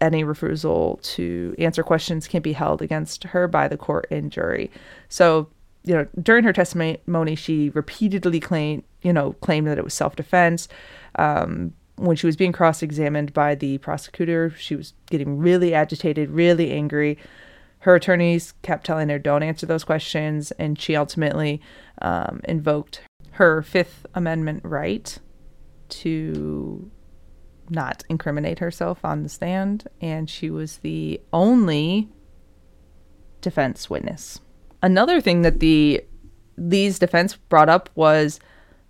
any 0.00 0.24
refusal 0.24 0.98
to 1.02 1.54
answer 1.58 1.82
questions 1.82 2.28
can 2.28 2.42
be 2.42 2.52
held 2.52 2.82
against 2.82 3.24
her 3.24 3.48
by 3.48 3.68
the 3.68 3.76
court 3.76 4.06
and 4.10 4.30
jury. 4.30 4.70
So, 5.08 5.48
you 5.84 5.94
know, 5.94 6.06
during 6.22 6.44
her 6.44 6.52
testimony, 6.52 7.34
she 7.34 7.70
repeatedly 7.70 8.40
claimed, 8.40 8.84
you 9.02 9.12
know, 9.12 9.34
claimed 9.34 9.66
that 9.66 9.78
it 9.78 9.84
was 9.84 9.94
self-defense. 9.94 10.68
Um, 11.16 11.74
when 11.96 12.16
she 12.16 12.26
was 12.26 12.36
being 12.36 12.52
cross-examined 12.52 13.32
by 13.32 13.54
the 13.54 13.78
prosecutor, 13.78 14.50
she 14.50 14.74
was 14.74 14.94
getting 15.06 15.38
really 15.38 15.74
agitated, 15.74 16.30
really 16.30 16.72
angry 16.72 17.18
her 17.84 17.94
attorneys 17.94 18.54
kept 18.62 18.86
telling 18.86 19.10
her, 19.10 19.18
don't 19.18 19.42
answer 19.42 19.66
those 19.66 19.84
questions. 19.84 20.52
And 20.52 20.80
she 20.80 20.96
ultimately 20.96 21.60
um, 22.00 22.40
invoked 22.44 23.02
her 23.32 23.60
Fifth 23.60 24.06
Amendment 24.14 24.62
right 24.64 25.18
to 25.90 26.90
not 27.68 28.04
incriminate 28.08 28.58
herself 28.58 29.04
on 29.04 29.22
the 29.22 29.28
stand. 29.28 29.88
And 30.00 30.28
she 30.28 30.50
was 30.50 30.78
the 30.78 31.20
only 31.32 32.08
defense 33.40 33.90
witness. 33.90 34.40
Another 34.82 35.20
thing 35.20 35.42
that 35.42 35.60
the 35.60 36.04
these 36.56 36.98
defense 36.98 37.36
brought 37.36 37.68
up 37.68 37.90
was 37.94 38.38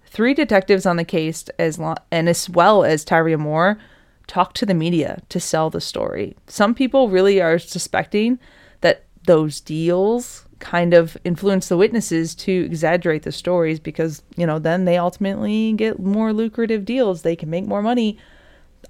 three 0.06 0.34
detectives 0.34 0.86
on 0.86 0.96
the 0.96 1.04
case 1.04 1.48
as 1.58 1.78
long, 1.78 1.96
and 2.10 2.28
as 2.28 2.48
well 2.48 2.84
as 2.84 3.04
Tyria 3.04 3.38
Moore 3.38 3.78
talked 4.26 4.56
to 4.58 4.66
the 4.66 4.74
media 4.74 5.22
to 5.28 5.40
sell 5.40 5.70
the 5.70 5.80
story. 5.80 6.36
Some 6.46 6.74
people 6.74 7.08
really 7.08 7.40
are 7.40 7.58
suspecting 7.58 8.38
that 8.80 9.06
those 9.26 9.60
deals 9.60 10.46
kind 10.60 10.94
of 10.94 11.16
influence 11.24 11.68
the 11.68 11.76
witnesses 11.76 12.34
to 12.34 12.52
exaggerate 12.52 13.22
the 13.22 13.32
stories 13.32 13.80
because, 13.80 14.22
you 14.36 14.46
know, 14.46 14.58
then 14.58 14.84
they 14.84 14.96
ultimately 14.96 15.72
get 15.72 15.98
more 15.98 16.32
lucrative 16.32 16.84
deals. 16.84 17.22
They 17.22 17.36
can 17.36 17.50
make 17.50 17.66
more 17.66 17.82
money 17.82 18.18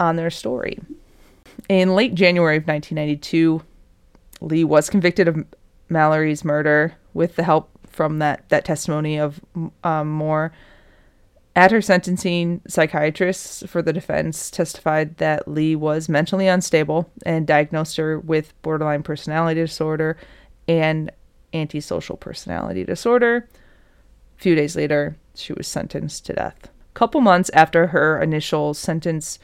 on 0.01 0.17
their 0.17 0.31
story. 0.31 0.79
In 1.69 1.95
late 1.95 2.15
January 2.15 2.57
of 2.57 2.67
1992, 2.67 3.63
Lee 4.41 4.65
was 4.65 4.91
convicted 4.91 5.29
of 5.29 5.45
Mallory's 5.89 6.45
murder 6.45 6.95
with 7.15 7.37
the 7.37 7.45
help 7.45 7.71
from 7.89 8.19
that, 8.19 8.49
that 8.49 8.65
testimony 8.65 9.19
of 9.19 9.41
um, 9.83 10.09
Moore. 10.11 10.53
At 11.57 11.71
her 11.71 11.81
sentencing, 11.81 12.63
psychiatrists 12.67 13.63
for 13.67 13.81
the 13.81 13.93
defense 13.93 14.51
testified 14.51 15.19
that 15.19 15.47
Lee 15.47 15.77
was 15.77 16.09
mentally 16.09 16.49
unstable 16.49 17.09
and 17.25 17.47
diagnosed 17.47 17.97
her 17.97 18.19
with 18.19 18.61
borderline 18.63 19.05
personality 19.05 19.61
disorder 19.61 20.17
and 20.67 21.13
antisocial 21.53 22.17
personality 22.17 22.85
disorder. 22.85 23.49
A 24.37 24.43
few 24.43 24.57
days 24.57 24.75
later, 24.75 25.17
she 25.35 25.53
was 25.53 25.69
sentenced 25.69 26.27
to 26.27 26.33
death. 26.33 26.67
A 26.67 26.95
couple 26.95 27.21
months 27.21 27.51
after 27.55 27.89
her 27.89 28.21
initial 28.21 28.75
sentence 28.75 29.39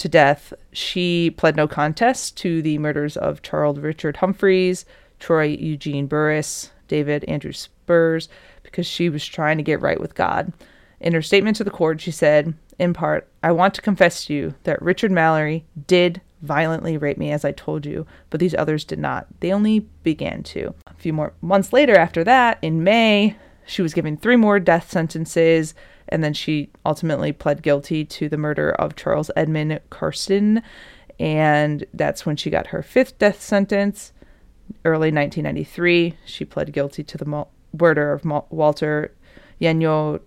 to 0.00 0.08
death, 0.08 0.52
she 0.72 1.30
pled 1.30 1.56
no 1.56 1.68
contest 1.68 2.36
to 2.38 2.60
the 2.62 2.78
murders 2.78 3.16
of 3.16 3.42
Charles 3.42 3.78
Richard 3.78 4.16
Humphreys, 4.18 4.84
Troy 5.18 5.44
Eugene 5.44 6.06
Burress, 6.06 6.70
David 6.88 7.24
Andrew 7.24 7.52
Spurs, 7.52 8.28
because 8.62 8.86
she 8.86 9.08
was 9.08 9.24
trying 9.24 9.56
to 9.58 9.62
get 9.62 9.80
right 9.80 10.00
with 10.00 10.14
God. 10.14 10.52
In 11.00 11.12
her 11.12 11.22
statement 11.22 11.56
to 11.56 11.64
the 11.64 11.70
court, 11.70 12.00
she 12.00 12.10
said, 12.10 12.54
in 12.78 12.92
part, 12.92 13.28
I 13.42 13.52
want 13.52 13.74
to 13.74 13.82
confess 13.82 14.24
to 14.24 14.34
you 14.34 14.54
that 14.64 14.82
Richard 14.82 15.10
Mallory 15.10 15.64
did 15.86 16.20
violently 16.42 16.96
rape 16.96 17.18
me, 17.18 17.30
as 17.30 17.44
I 17.44 17.52
told 17.52 17.84
you, 17.84 18.06
but 18.30 18.40
these 18.40 18.54
others 18.54 18.84
did 18.84 18.98
not. 18.98 19.26
They 19.40 19.52
only 19.52 19.80
began 20.02 20.42
to. 20.44 20.74
A 20.86 20.94
few 20.94 21.12
more 21.12 21.34
months 21.42 21.72
later, 21.72 21.96
after 21.96 22.24
that, 22.24 22.58
in 22.62 22.82
May, 22.82 23.36
she 23.66 23.82
was 23.82 23.94
given 23.94 24.16
three 24.16 24.36
more 24.36 24.58
death 24.58 24.90
sentences, 24.90 25.74
and 26.10 26.22
then 26.22 26.34
she 26.34 26.70
ultimately 26.84 27.32
pled 27.32 27.62
guilty 27.62 28.04
to 28.04 28.28
the 28.28 28.36
murder 28.36 28.72
of 28.72 28.96
Charles 28.96 29.30
Edmund 29.36 29.80
Karsten, 29.90 30.62
and 31.18 31.84
that's 31.94 32.24
when 32.24 32.36
she 32.36 32.50
got 32.50 32.68
her 32.68 32.82
fifth 32.82 33.18
death 33.18 33.40
sentence. 33.40 34.12
Early 34.84 35.10
1993, 35.10 36.16
she 36.24 36.44
pled 36.44 36.72
guilty 36.72 37.02
to 37.02 37.18
the 37.18 37.46
murder 37.76 38.12
of 38.12 38.24
Walter 38.50 39.12
Yenyo 39.60 40.20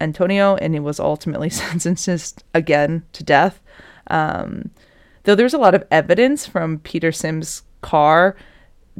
Antonio, 0.00 0.56
and 0.56 0.74
he 0.74 0.80
was 0.80 1.00
ultimately 1.00 1.50
sentenced 1.50 2.44
again 2.54 3.04
to 3.12 3.24
death. 3.24 3.60
Um, 4.08 4.70
though 5.24 5.34
there's 5.34 5.54
a 5.54 5.58
lot 5.58 5.74
of 5.74 5.84
evidence 5.90 6.46
from 6.46 6.78
Peter 6.78 7.12
Sims' 7.12 7.62
car, 7.82 8.36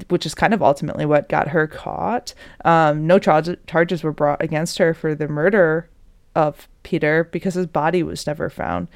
which 0.08 0.26
is 0.26 0.34
kind 0.34 0.54
of 0.54 0.62
ultimately 0.62 1.06
what 1.06 1.28
got 1.28 1.48
her 1.48 1.66
caught. 1.66 2.34
Um, 2.64 3.06
no 3.06 3.18
char- 3.18 3.56
charges 3.66 4.02
were 4.02 4.12
brought 4.12 4.42
against 4.42 4.78
her 4.78 4.94
for 4.94 5.14
the 5.14 5.28
murder 5.28 5.88
of 6.34 6.68
Peter 6.82 7.24
because 7.24 7.54
his 7.54 7.66
body 7.66 8.02
was 8.02 8.26
never 8.26 8.50
found. 8.50 8.88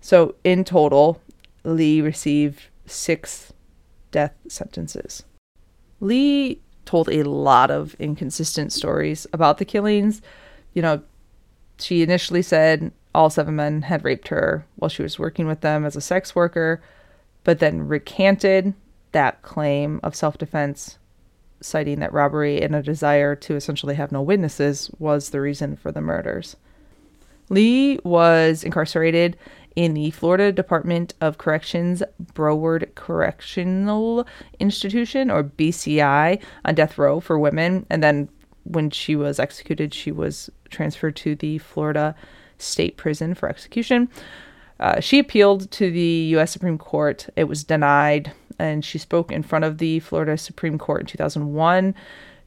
So, 0.00 0.34
in 0.44 0.64
total, 0.64 1.20
Lee 1.64 2.00
received 2.00 2.62
six 2.86 3.52
death 4.10 4.34
sentences. 4.48 5.24
Lee 6.00 6.60
told 6.84 7.08
a 7.08 7.22
lot 7.22 7.70
of 7.70 7.94
inconsistent 7.98 8.72
stories 8.72 9.26
about 9.32 9.58
the 9.58 9.64
killings. 9.64 10.22
You 10.74 10.82
know, 10.82 11.02
she 11.78 12.02
initially 12.02 12.42
said 12.42 12.92
all 13.14 13.30
seven 13.30 13.56
men 13.56 13.82
had 13.82 14.04
raped 14.04 14.28
her 14.28 14.66
while 14.76 14.88
she 14.88 15.02
was 15.02 15.18
working 15.18 15.46
with 15.46 15.60
them 15.60 15.84
as 15.84 15.96
a 15.96 16.00
sex 16.00 16.34
worker, 16.34 16.82
but 17.44 17.58
then 17.58 17.86
recanted 17.86 18.74
that 19.12 19.42
claim 19.42 20.00
of 20.02 20.14
self 20.14 20.38
defense, 20.38 20.98
citing 21.60 22.00
that 22.00 22.12
robbery 22.12 22.62
and 22.62 22.74
a 22.74 22.82
desire 22.82 23.34
to 23.36 23.56
essentially 23.56 23.96
have 23.96 24.12
no 24.12 24.22
witnesses 24.22 24.90
was 24.98 25.30
the 25.30 25.40
reason 25.40 25.76
for 25.76 25.92
the 25.92 26.00
murders. 26.00 26.56
Lee 27.50 27.98
was 28.04 28.64
incarcerated 28.64 29.36
in 29.76 29.94
the 29.94 30.10
Florida 30.10 30.50
Department 30.50 31.14
of 31.20 31.38
Corrections 31.38 32.02
Broward 32.34 32.94
Correctional 32.94 34.26
Institution, 34.58 35.30
or 35.30 35.44
BCI, 35.44 36.40
on 36.64 36.74
death 36.74 36.98
row 36.98 37.20
for 37.20 37.38
women, 37.38 37.86
and 37.90 38.02
then 38.02 38.28
when 38.64 38.90
she 38.90 39.16
was 39.16 39.38
executed, 39.38 39.92
she 39.94 40.12
was 40.12 40.50
transferred 40.70 41.16
to 41.16 41.34
the 41.34 41.58
Florida 41.58 42.14
State 42.58 42.96
Prison 42.96 43.34
for 43.34 43.48
execution. 43.48 44.08
Uh, 44.78 45.00
she 45.00 45.18
appealed 45.18 45.70
to 45.72 45.90
the 45.90 46.28
U.S. 46.32 46.50
Supreme 46.50 46.78
Court. 46.78 47.28
It 47.36 47.44
was 47.44 47.64
denied, 47.64 48.32
and 48.58 48.84
she 48.84 48.98
spoke 48.98 49.30
in 49.30 49.42
front 49.42 49.64
of 49.64 49.78
the 49.78 50.00
Florida 50.00 50.36
Supreme 50.36 50.78
Court 50.78 51.02
in 51.02 51.06
2001. 51.06 51.94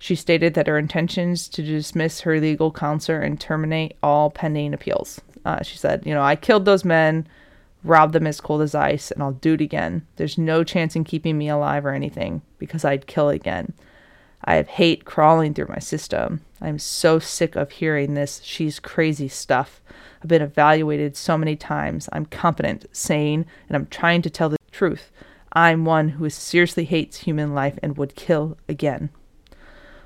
She 0.04 0.16
stated 0.16 0.54
that 0.56 0.68
her 0.68 0.78
intentions 0.78 1.48
to 1.48 1.64
dismiss 1.64 2.20
her 2.20 2.38
legal 2.38 2.74
counsel 2.74 3.16
and 3.16 3.40
terminate 3.40 3.96
all 4.04 4.30
pending 4.30 4.74
appeals. 4.74 5.22
Uh, 5.46 5.64
she 5.64 5.78
said, 5.78 6.06
"You 6.06 6.14
know, 6.14 6.22
I 6.22 6.36
killed 6.36 6.66
those 6.66 6.84
men. 6.84 7.26
rob 7.86 8.12
them 8.12 8.28
as 8.28 8.42
cold 8.42 8.62
as 8.62 8.76
ice, 8.76 9.12
and 9.12 9.24
I'll 9.24 9.32
do 9.32 9.54
it 9.54 9.62
again. 9.62 10.06
There's 10.18 10.38
no 10.38 10.66
chance 10.66 10.98
in 10.98 11.06
keeping 11.06 11.38
me 11.38 11.48
alive 11.48 11.86
or 11.86 11.92
anything 11.92 12.42
because 12.60 12.84
I'd 12.84 13.08
kill 13.08 13.30
again. 13.30 13.72
I 14.44 14.56
have 14.56 14.68
hate 14.68 15.06
crawling 15.06 15.54
through 15.54 15.70
my 15.70 15.80
system. 15.80 16.42
I'm 16.60 16.80
so 16.80 17.18
sick 17.18 17.56
of 17.56 17.72
hearing 17.72 18.14
this 18.14 18.42
she's 18.44 18.82
crazy 18.82 19.30
stuff. 19.30 19.82
I've 20.22 20.28
been 20.28 20.42
evaluated 20.42 21.16
so 21.16 21.38
many 21.38 21.56
times. 21.56 22.10
I'm 22.12 22.26
competent, 22.26 22.88
sane, 22.92 23.46
and 23.70 23.78
I'm 23.78 23.86
trying 23.86 24.22
to 24.24 24.30
tell 24.30 24.50
the 24.50 24.58
truth. 24.70 25.12
I'm 25.54 25.86
one 25.86 26.10
who 26.10 26.30
seriously 26.30 26.84
hates 26.84 27.20
human 27.20 27.56
life 27.56 27.80
and 27.82 27.96
would 27.96 28.16
kill 28.16 28.58
again. 28.68 29.10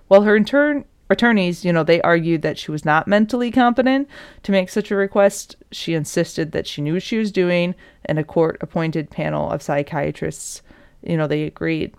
Well, 0.10 0.24
her 0.24 0.36
intern 0.36 0.86
attorneys, 1.10 1.64
you 1.64 1.72
know, 1.72 1.84
they 1.84 2.02
argued 2.02 2.42
that 2.42 2.58
she 2.58 2.72
was 2.72 2.86
not 2.86 3.08
mentally 3.08 3.52
competent 3.52 4.10
to 4.44 4.52
make 4.52 4.70
such 4.70 4.92
a 4.92 4.96
request. 4.96 5.56
She 5.72 5.94
insisted 5.94 6.52
that 6.52 6.68
she 6.68 6.82
knew 6.82 6.94
what 6.94 7.04
she 7.04 7.18
was 7.18 7.32
doing, 7.32 7.76
and 8.06 8.20
a 8.20 8.24
court 8.24 8.58
appointed 8.62 9.10
panel 9.10 9.50
of 9.52 9.62
psychiatrists, 9.62 10.62
you 11.02 11.18
know, 11.18 11.28
they 11.28 11.44
agreed. 11.44 11.94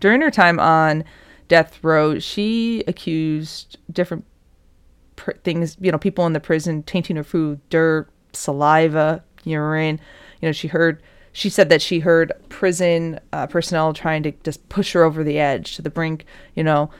During 0.00 0.20
her 0.20 0.30
time 0.30 0.58
on 0.58 1.04
death 1.48 1.78
row, 1.82 2.18
she 2.18 2.82
accused 2.88 3.78
different 3.90 4.24
pr- 5.16 5.32
things, 5.44 5.76
you 5.80 5.92
know, 5.92 5.98
people 5.98 6.26
in 6.26 6.32
the 6.32 6.40
prison 6.40 6.82
tainting 6.82 7.16
her 7.16 7.24
food, 7.24 7.60
dirt, 7.70 8.08
saliva, 8.32 9.22
urine. 9.44 10.00
You 10.40 10.48
know, 10.48 10.52
she 10.52 10.68
heard, 10.68 11.02
she 11.32 11.48
said 11.48 11.68
that 11.68 11.82
she 11.82 12.00
heard 12.00 12.32
prison 12.48 13.20
uh, 13.32 13.46
personnel 13.46 13.92
trying 13.92 14.22
to 14.24 14.32
just 14.42 14.68
push 14.68 14.92
her 14.92 15.04
over 15.04 15.22
the 15.22 15.38
edge 15.38 15.76
to 15.76 15.82
the 15.82 15.90
brink, 15.90 16.26
you 16.54 16.64
know, 16.64 16.90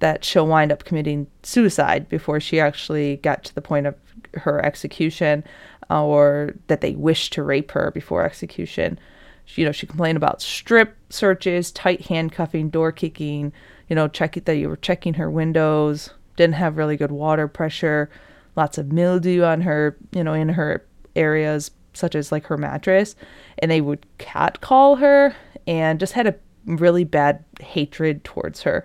that 0.00 0.24
she'll 0.24 0.46
wind 0.46 0.72
up 0.72 0.84
committing 0.84 1.26
suicide 1.42 2.08
before 2.08 2.40
she 2.40 2.60
actually 2.60 3.16
got 3.18 3.44
to 3.44 3.54
the 3.54 3.62
point 3.62 3.86
of 3.86 3.94
her 4.34 4.64
execution 4.64 5.44
uh, 5.90 6.04
or 6.04 6.54
that 6.66 6.80
they 6.80 6.94
wish 6.94 7.30
to 7.30 7.42
rape 7.42 7.70
her 7.72 7.90
before 7.92 8.24
execution. 8.24 8.98
She, 9.44 9.62
you 9.62 9.66
know, 9.66 9.72
she 9.72 9.86
complained 9.86 10.16
about 10.16 10.42
strip 10.42 10.96
searches, 11.10 11.70
tight 11.70 12.02
handcuffing, 12.02 12.70
door 12.70 12.92
kicking, 12.92 13.52
you 13.88 13.96
know, 13.96 14.08
check 14.08 14.42
that 14.44 14.56
you 14.56 14.68
were 14.68 14.76
checking 14.76 15.14
her 15.14 15.30
windows, 15.30 16.10
didn't 16.36 16.54
have 16.54 16.76
really 16.76 16.96
good 16.96 17.12
water 17.12 17.46
pressure, 17.46 18.10
lots 18.56 18.78
of 18.78 18.92
mildew 18.92 19.42
on 19.42 19.60
her, 19.60 19.96
you 20.12 20.24
know, 20.24 20.32
in 20.32 20.48
her 20.50 20.84
areas 21.14 21.70
such 21.92 22.14
as 22.14 22.32
like 22.32 22.46
her 22.46 22.58
mattress, 22.58 23.14
and 23.58 23.70
they 23.70 23.80
would 23.80 24.04
catcall 24.18 24.96
her 24.96 25.34
and 25.66 26.00
just 26.00 26.12
had 26.12 26.26
a 26.26 26.34
really 26.66 27.04
bad 27.04 27.44
hatred 27.60 28.24
towards 28.24 28.62
her. 28.62 28.84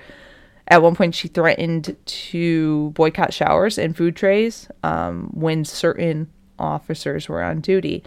At 0.70 0.84
one 0.84 0.96
point, 0.96 1.16
she 1.16 1.28
threatened 1.28 1.98
to 2.06 2.92
boycott 2.92 3.34
showers 3.34 3.80
and 3.80 3.98
food 3.98 4.16
trays 4.16 4.68
um, 4.84 5.32
when 5.34 5.66
certain 5.66 6.30
officers 6.60 7.28
were 7.28 7.42
on 7.42 7.60
duty. 7.60 8.04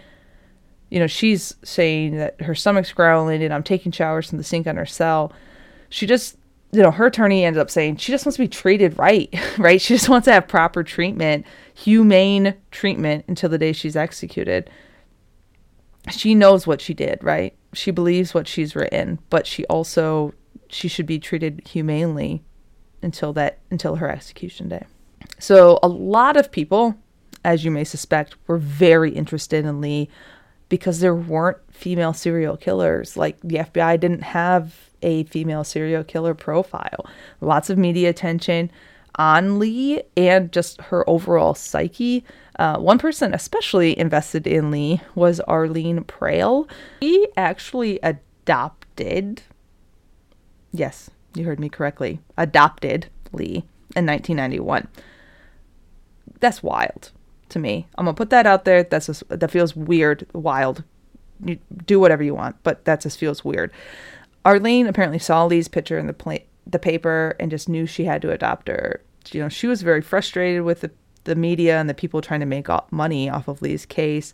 You 0.89 0.99
know, 0.99 1.07
she's 1.07 1.55
saying 1.63 2.17
that 2.17 2.39
her 2.41 2.55
stomach's 2.55 2.93
growling 2.93 3.43
and 3.43 3.53
I'm 3.53 3.63
taking 3.63 3.91
showers 3.91 4.29
from 4.29 4.37
the 4.37 4.43
sink 4.45 4.65
on 4.65 4.77
her 4.77 4.85
cell. 4.85 5.33
She 5.89 6.07
just, 6.07 6.37
you 6.71 6.81
know, 6.81 6.91
her 6.91 7.07
attorney 7.07 7.43
ended 7.43 7.59
up 7.59 7.69
saying 7.69 7.97
she 7.97 8.13
just 8.13 8.25
wants 8.25 8.37
to 8.37 8.43
be 8.43 8.47
treated 8.47 8.97
right, 8.97 9.33
right? 9.57 9.81
She 9.81 9.95
just 9.95 10.07
wants 10.07 10.25
to 10.25 10.31
have 10.33 10.47
proper 10.47 10.83
treatment, 10.83 11.45
humane 11.73 12.55
treatment 12.71 13.25
until 13.27 13.49
the 13.49 13.57
day 13.57 13.73
she's 13.73 13.97
executed. 13.97 14.69
She 16.11 16.33
knows 16.33 16.65
what 16.65 16.79
she 16.79 16.93
did, 16.93 17.21
right? 17.23 17.55
She 17.73 17.91
believes 17.91 18.33
what 18.33 18.47
she's 18.47 18.75
written, 18.75 19.19
but 19.29 19.47
she 19.47 19.65
also 19.65 20.33
she 20.69 20.87
should 20.87 21.05
be 21.05 21.19
treated 21.19 21.61
humanely 21.67 22.43
until 23.03 23.33
that 23.33 23.59
until 23.69 23.95
her 23.95 24.09
execution 24.09 24.69
day. 24.69 24.85
So 25.39 25.79
a 25.83 25.87
lot 25.87 26.37
of 26.37 26.51
people, 26.51 26.95
as 27.43 27.65
you 27.65 27.71
may 27.71 27.83
suspect, 27.83 28.35
were 28.47 28.57
very 28.57 29.11
interested 29.11 29.65
in 29.65 29.81
Lee 29.81 30.09
because 30.69 30.99
there 30.99 31.15
weren't 31.15 31.57
female 31.71 32.13
serial 32.13 32.57
killers. 32.57 33.15
Like 33.15 33.39
the 33.41 33.57
FBI 33.57 33.99
didn't 33.99 34.23
have 34.23 34.89
a 35.01 35.23
female 35.25 35.63
serial 35.63 36.03
killer 36.03 36.33
profile. 36.33 37.05
Lots 37.41 37.69
of 37.69 37.77
media 37.77 38.09
attention 38.09 38.71
on 39.15 39.59
Lee 39.59 40.01
and 40.17 40.51
just 40.51 40.81
her 40.81 41.07
overall 41.07 41.53
psyche. 41.53 42.23
Uh, 42.57 42.77
one 42.77 42.97
person 42.97 43.33
especially 43.33 43.97
invested 43.97 44.47
in 44.47 44.71
Lee 44.71 45.01
was 45.15 45.39
Arlene 45.41 46.03
Pralle. 46.03 46.67
He 47.01 47.27
actually 47.35 47.99
adopted, 48.01 49.41
yes, 50.71 51.09
you 51.35 51.45
heard 51.45 51.59
me 51.59 51.69
correctly, 51.69 52.19
adopted 52.37 53.07
Lee 53.31 53.65
in 53.95 54.05
1991. 54.05 54.87
That's 56.39 56.63
wild 56.63 57.11
to 57.49 57.59
me. 57.59 57.87
I'm 57.97 58.05
gonna 58.05 58.15
put 58.15 58.29
that 58.31 58.45
out 58.45 58.65
there. 58.65 58.83
That's 58.83 59.07
just, 59.07 59.27
that 59.29 59.51
feels 59.51 59.75
weird, 59.75 60.27
wild. 60.33 60.83
You 61.43 61.59
do 61.85 61.99
whatever 61.99 62.23
you 62.23 62.35
want, 62.35 62.57
but 62.63 62.85
that 62.85 63.01
just 63.01 63.17
feels 63.17 63.43
weird. 63.43 63.71
Arlene 64.45 64.87
apparently 64.87 65.19
saw 65.19 65.45
Lee's 65.45 65.67
picture 65.67 65.97
in 65.97 66.07
the 66.07 66.13
pla- 66.13 66.37
the 66.65 66.79
paper 66.79 67.35
and 67.39 67.51
just 67.51 67.69
knew 67.69 67.85
she 67.85 68.05
had 68.05 68.21
to 68.21 68.31
adopt 68.31 68.67
her. 68.67 69.01
You 69.31 69.41
know, 69.41 69.49
she 69.49 69.67
was 69.67 69.81
very 69.81 70.01
frustrated 70.01 70.63
with 70.63 70.81
the, 70.81 70.91
the 71.23 71.35
media 71.35 71.79
and 71.79 71.89
the 71.89 71.93
people 71.93 72.21
trying 72.21 72.41
to 72.41 72.45
make 72.45 72.67
money 72.91 73.29
off 73.29 73.47
of 73.47 73.61
Lee's 73.61 73.85
case. 73.85 74.33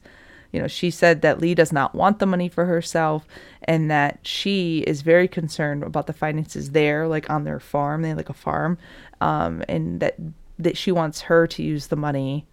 You 0.51 0.59
know, 0.61 0.67
she 0.67 0.89
said 0.89 1.21
that 1.21 1.39
Lee 1.39 1.53
does 1.53 1.71
not 1.71 1.93
want 1.93 2.19
the 2.19 2.25
money 2.25 2.49
for 2.49 2.65
herself 2.65 3.27
and 3.69 3.91
that 3.91 4.17
she 4.23 4.79
is 4.79 5.03
very 5.03 5.27
concerned 5.27 5.83
about 5.83 6.07
the 6.07 6.13
finances 6.13 6.71
there, 6.71 7.07
like 7.07 7.29
on 7.29 7.43
their 7.43 7.59
farm. 7.59 8.01
They 8.01 8.07
have 8.07 8.17
like 8.17 8.27
a 8.27 8.33
farm, 8.33 8.79
um, 9.21 9.63
and 9.69 9.99
that 9.99 10.15
that 10.57 10.75
she 10.75 10.91
wants 10.91 11.21
her 11.21 11.45
to 11.45 11.61
use 11.61 11.87
the 11.87 11.95
money 11.95 12.47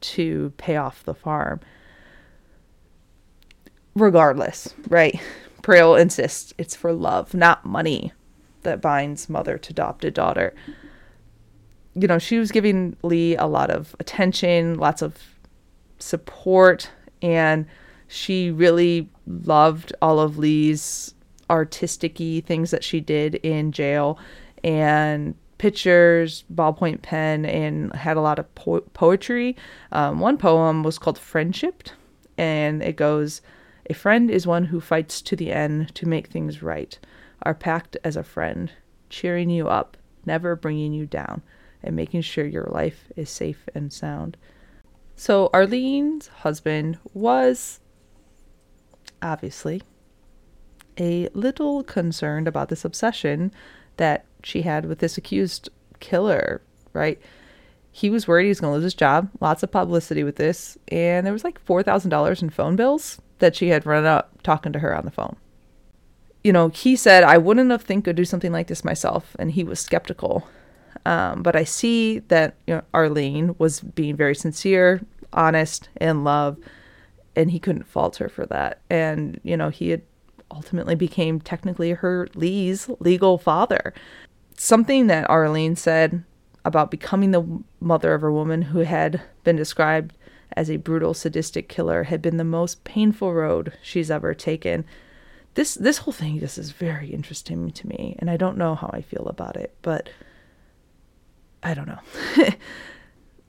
to 0.00 0.54
pay 0.56 0.76
off 0.76 1.04
the 1.04 1.14
farm. 1.14 1.60
Regardless, 3.94 4.72
right? 4.88 5.20
Pralle 5.60 6.00
insists 6.00 6.54
it's 6.56 6.74
for 6.74 6.94
love, 6.94 7.34
not 7.34 7.66
money, 7.66 8.12
that 8.62 8.80
binds 8.80 9.28
mother 9.28 9.58
to 9.58 9.70
adopted 9.70 10.14
daughter. 10.14 10.54
You 11.94 12.08
know, 12.08 12.18
she 12.18 12.38
was 12.38 12.50
giving 12.50 12.96
Lee 13.02 13.36
a 13.36 13.46
lot 13.46 13.70
of 13.70 13.94
attention, 14.00 14.78
lots 14.78 15.02
of 15.02 15.18
support, 15.98 16.90
and 17.20 17.66
she 18.08 18.50
really 18.50 19.08
loved 19.26 19.92
all 20.00 20.20
of 20.20 20.38
Lee's 20.38 21.14
artistic 21.50 22.18
things 22.18 22.70
that 22.70 22.84
she 22.84 23.00
did 23.00 23.36
in 23.36 23.72
jail 23.72 24.18
and 24.64 25.34
pictures, 25.58 26.44
ballpoint 26.52 27.02
pen, 27.02 27.44
and 27.44 27.94
had 27.94 28.16
a 28.16 28.20
lot 28.20 28.38
of 28.38 28.52
po- 28.54 28.80
poetry. 28.92 29.56
Um, 29.92 30.20
one 30.20 30.36
poem 30.36 30.82
was 30.82 30.98
called 30.98 31.18
Friendship, 31.18 31.84
and 32.36 32.82
it 32.82 32.96
goes, 32.96 33.42
A 33.88 33.94
friend 33.94 34.30
is 34.30 34.46
one 34.46 34.66
who 34.66 34.80
fights 34.80 35.22
to 35.22 35.36
the 35.36 35.52
end 35.52 35.94
to 35.94 36.08
make 36.08 36.28
things 36.28 36.62
right, 36.62 36.98
are 37.42 37.54
packed 37.54 37.96
as 38.04 38.16
a 38.16 38.22
friend, 38.22 38.72
cheering 39.08 39.50
you 39.50 39.68
up, 39.68 39.96
never 40.24 40.56
bringing 40.56 40.92
you 40.92 41.06
down, 41.06 41.42
and 41.82 41.96
making 41.96 42.22
sure 42.22 42.46
your 42.46 42.68
life 42.70 43.10
is 43.16 43.30
safe 43.30 43.68
and 43.74 43.92
sound. 43.92 44.36
So 45.14 45.48
Arlene's 45.54 46.28
husband 46.28 46.98
was 47.14 47.80
obviously 49.22 49.82
a 50.98 51.28
little 51.34 51.82
concerned 51.82 52.48
about 52.48 52.68
this 52.68 52.84
obsession 52.84 53.52
that 53.96 54.24
she 54.42 54.62
had 54.62 54.86
with 54.86 54.98
this 54.98 55.18
accused 55.18 55.68
killer, 56.00 56.62
right? 56.92 57.20
He 57.92 58.10
was 58.10 58.28
worried 58.28 58.44
he 58.44 58.50
was 58.50 58.60
going 58.60 58.72
to 58.72 58.74
lose 58.74 58.84
his 58.84 58.94
job. 58.94 59.30
Lots 59.40 59.62
of 59.62 59.70
publicity 59.70 60.22
with 60.22 60.36
this. 60.36 60.76
And 60.88 61.26
there 61.26 61.32
was 61.32 61.44
like 61.44 61.64
$4,000 61.64 62.42
in 62.42 62.50
phone 62.50 62.76
bills 62.76 63.20
that 63.38 63.56
she 63.56 63.68
had 63.68 63.86
run 63.86 64.04
up 64.04 64.42
talking 64.42 64.72
to 64.72 64.78
her 64.80 64.96
on 64.96 65.04
the 65.04 65.10
phone. 65.10 65.36
You 66.44 66.52
know, 66.52 66.68
he 66.68 66.94
said, 66.94 67.24
I 67.24 67.38
wouldn't 67.38 67.70
have 67.70 67.82
think 67.82 68.06
I'd 68.06 68.16
do 68.16 68.24
something 68.24 68.52
like 68.52 68.68
this 68.68 68.84
myself. 68.84 69.34
And 69.38 69.50
he 69.50 69.64
was 69.64 69.80
skeptical. 69.80 70.46
Um, 71.04 71.42
but 71.42 71.56
I 71.56 71.64
see 71.64 72.20
that 72.20 72.54
you 72.66 72.74
know, 72.74 72.82
Arlene 72.92 73.54
was 73.58 73.80
being 73.80 74.16
very 74.16 74.34
sincere, 74.34 75.00
honest, 75.32 75.88
and 75.96 76.24
love, 76.24 76.58
and 77.36 77.50
he 77.50 77.60
couldn't 77.60 77.86
fault 77.86 78.16
her 78.16 78.28
for 78.28 78.46
that. 78.46 78.80
And 78.90 79.38
you 79.44 79.56
know, 79.56 79.68
he 79.68 79.90
had 79.90 80.02
ultimately 80.50 80.94
became 80.94 81.40
technically 81.40 81.92
her 81.92 82.28
Lee's 82.34 82.88
legal 82.98 83.38
father. 83.38 83.92
Something 84.56 85.06
that 85.08 85.28
Arlene 85.28 85.76
said 85.76 86.24
about 86.64 86.90
becoming 86.90 87.30
the 87.30 87.62
mother 87.78 88.14
of 88.14 88.24
a 88.24 88.32
woman 88.32 88.62
who 88.62 88.80
had 88.80 89.22
been 89.44 89.56
described 89.56 90.16
as 90.56 90.70
a 90.70 90.78
brutal, 90.78 91.14
sadistic 91.14 91.68
killer 91.68 92.04
had 92.04 92.22
been 92.22 92.38
the 92.38 92.44
most 92.44 92.82
painful 92.84 93.34
road 93.34 93.72
she's 93.82 94.10
ever 94.10 94.34
taken. 94.34 94.84
This 95.54 95.74
this 95.74 95.98
whole 95.98 96.12
thing 96.12 96.40
just 96.40 96.58
is 96.58 96.70
very 96.72 97.08
interesting 97.08 97.70
to 97.70 97.86
me, 97.86 98.16
and 98.18 98.30
I 98.30 98.36
don't 98.36 98.58
know 98.58 98.74
how 98.74 98.90
I 98.92 99.00
feel 99.02 99.26
about 99.26 99.56
it, 99.56 99.74
but 99.82 100.08
I 101.62 101.74
don't 101.74 101.88
know. 101.88 102.00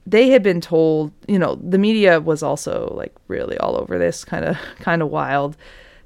they 0.08 0.30
had 0.30 0.42
been 0.42 0.62
told, 0.62 1.12
you 1.28 1.38
know, 1.38 1.56
the 1.56 1.78
media 1.78 2.22
was 2.22 2.42
also 2.42 2.94
like 2.96 3.14
really 3.28 3.58
all 3.58 3.76
over 3.76 3.98
this 3.98 4.24
kind 4.24 4.46
of 4.46 4.58
kind 4.80 5.02
of 5.02 5.10
wild. 5.10 5.58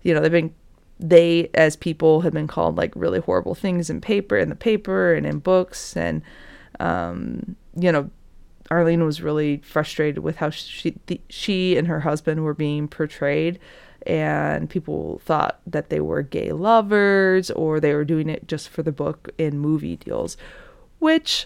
You 0.02 0.14
know, 0.14 0.22
they've 0.22 0.32
been 0.32 0.54
they 1.00 1.50
as 1.54 1.76
people 1.76 2.22
have 2.22 2.34
been 2.34 2.48
called 2.48 2.78
like 2.78 2.92
really 2.96 3.20
horrible 3.20 3.56
things 3.56 3.90
in 3.90 4.02
paper 4.02 4.38
in 4.38 4.50
the 4.50 4.56
paper 4.56 5.14
and 5.14 5.26
in 5.26 5.40
books 5.40 5.96
and 5.98 6.22
um, 6.80 7.56
you 7.76 7.92
know 7.92 8.10
Arlene 8.70 9.04
was 9.04 9.22
really 9.22 9.58
frustrated 9.58 10.20
with 10.20 10.38
how 10.38 10.50
she 10.50 10.96
she 11.30 11.76
and 11.78 11.88
her 11.88 12.00
husband 12.00 12.44
were 12.44 12.54
being 12.54 12.88
portrayed 12.88 13.60
and 14.06 14.70
people 14.70 15.20
thought 15.26 15.60
that 15.68 15.90
they 15.90 16.00
were 16.00 16.22
gay 16.22 16.52
lovers 16.52 17.52
or 17.52 17.80
they 17.80 17.94
were 17.94 18.06
doing 18.06 18.30
it 18.30 18.48
just 18.48 18.70
for 18.70 18.82
the 18.82 18.92
book 18.92 19.30
and 19.38 19.60
movie 19.60 19.98
deals, 19.98 20.38
which 21.00 21.46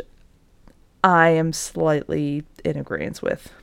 I 1.05 1.29
am 1.29 1.53
slightly 1.53 2.43
in 2.63 2.77
agreement 2.77 3.21
with. 3.21 3.53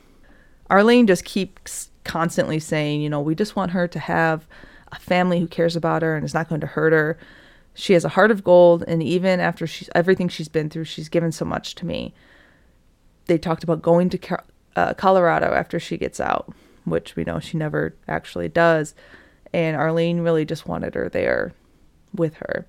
Arlene 0.69 1.07
just 1.07 1.25
keeps 1.25 1.89
constantly 2.05 2.57
saying, 2.57 3.01
you 3.01 3.09
know, 3.09 3.19
we 3.19 3.35
just 3.35 3.57
want 3.57 3.71
her 3.71 3.85
to 3.85 3.99
have 3.99 4.47
a 4.93 4.95
family 4.99 5.41
who 5.41 5.47
cares 5.47 5.75
about 5.75 6.03
her 6.03 6.15
and 6.15 6.23
is 6.23 6.33
not 6.33 6.47
going 6.47 6.61
to 6.61 6.67
hurt 6.67 6.93
her. 6.93 7.19
She 7.73 7.91
has 7.93 8.05
a 8.05 8.09
heart 8.09 8.31
of 8.31 8.45
gold, 8.45 8.85
and 8.87 9.03
even 9.03 9.41
after 9.41 9.67
she's 9.67 9.89
everything 9.93 10.29
she's 10.29 10.47
been 10.47 10.69
through, 10.69 10.85
she's 10.85 11.09
given 11.09 11.33
so 11.33 11.43
much 11.43 11.75
to 11.75 11.85
me. 11.85 12.13
They 13.25 13.37
talked 13.37 13.65
about 13.65 13.81
going 13.81 14.09
to 14.11 14.39
uh, 14.77 14.93
Colorado 14.93 15.47
after 15.47 15.81
she 15.81 15.97
gets 15.97 16.21
out, 16.21 16.53
which 16.85 17.17
we 17.17 17.25
know 17.25 17.41
she 17.41 17.57
never 17.57 17.93
actually 18.07 18.47
does. 18.47 18.95
And 19.51 19.75
Arlene 19.75 20.21
really 20.21 20.45
just 20.45 20.65
wanted 20.65 20.95
her 20.95 21.09
there 21.09 21.51
with 22.15 22.35
her. 22.35 22.65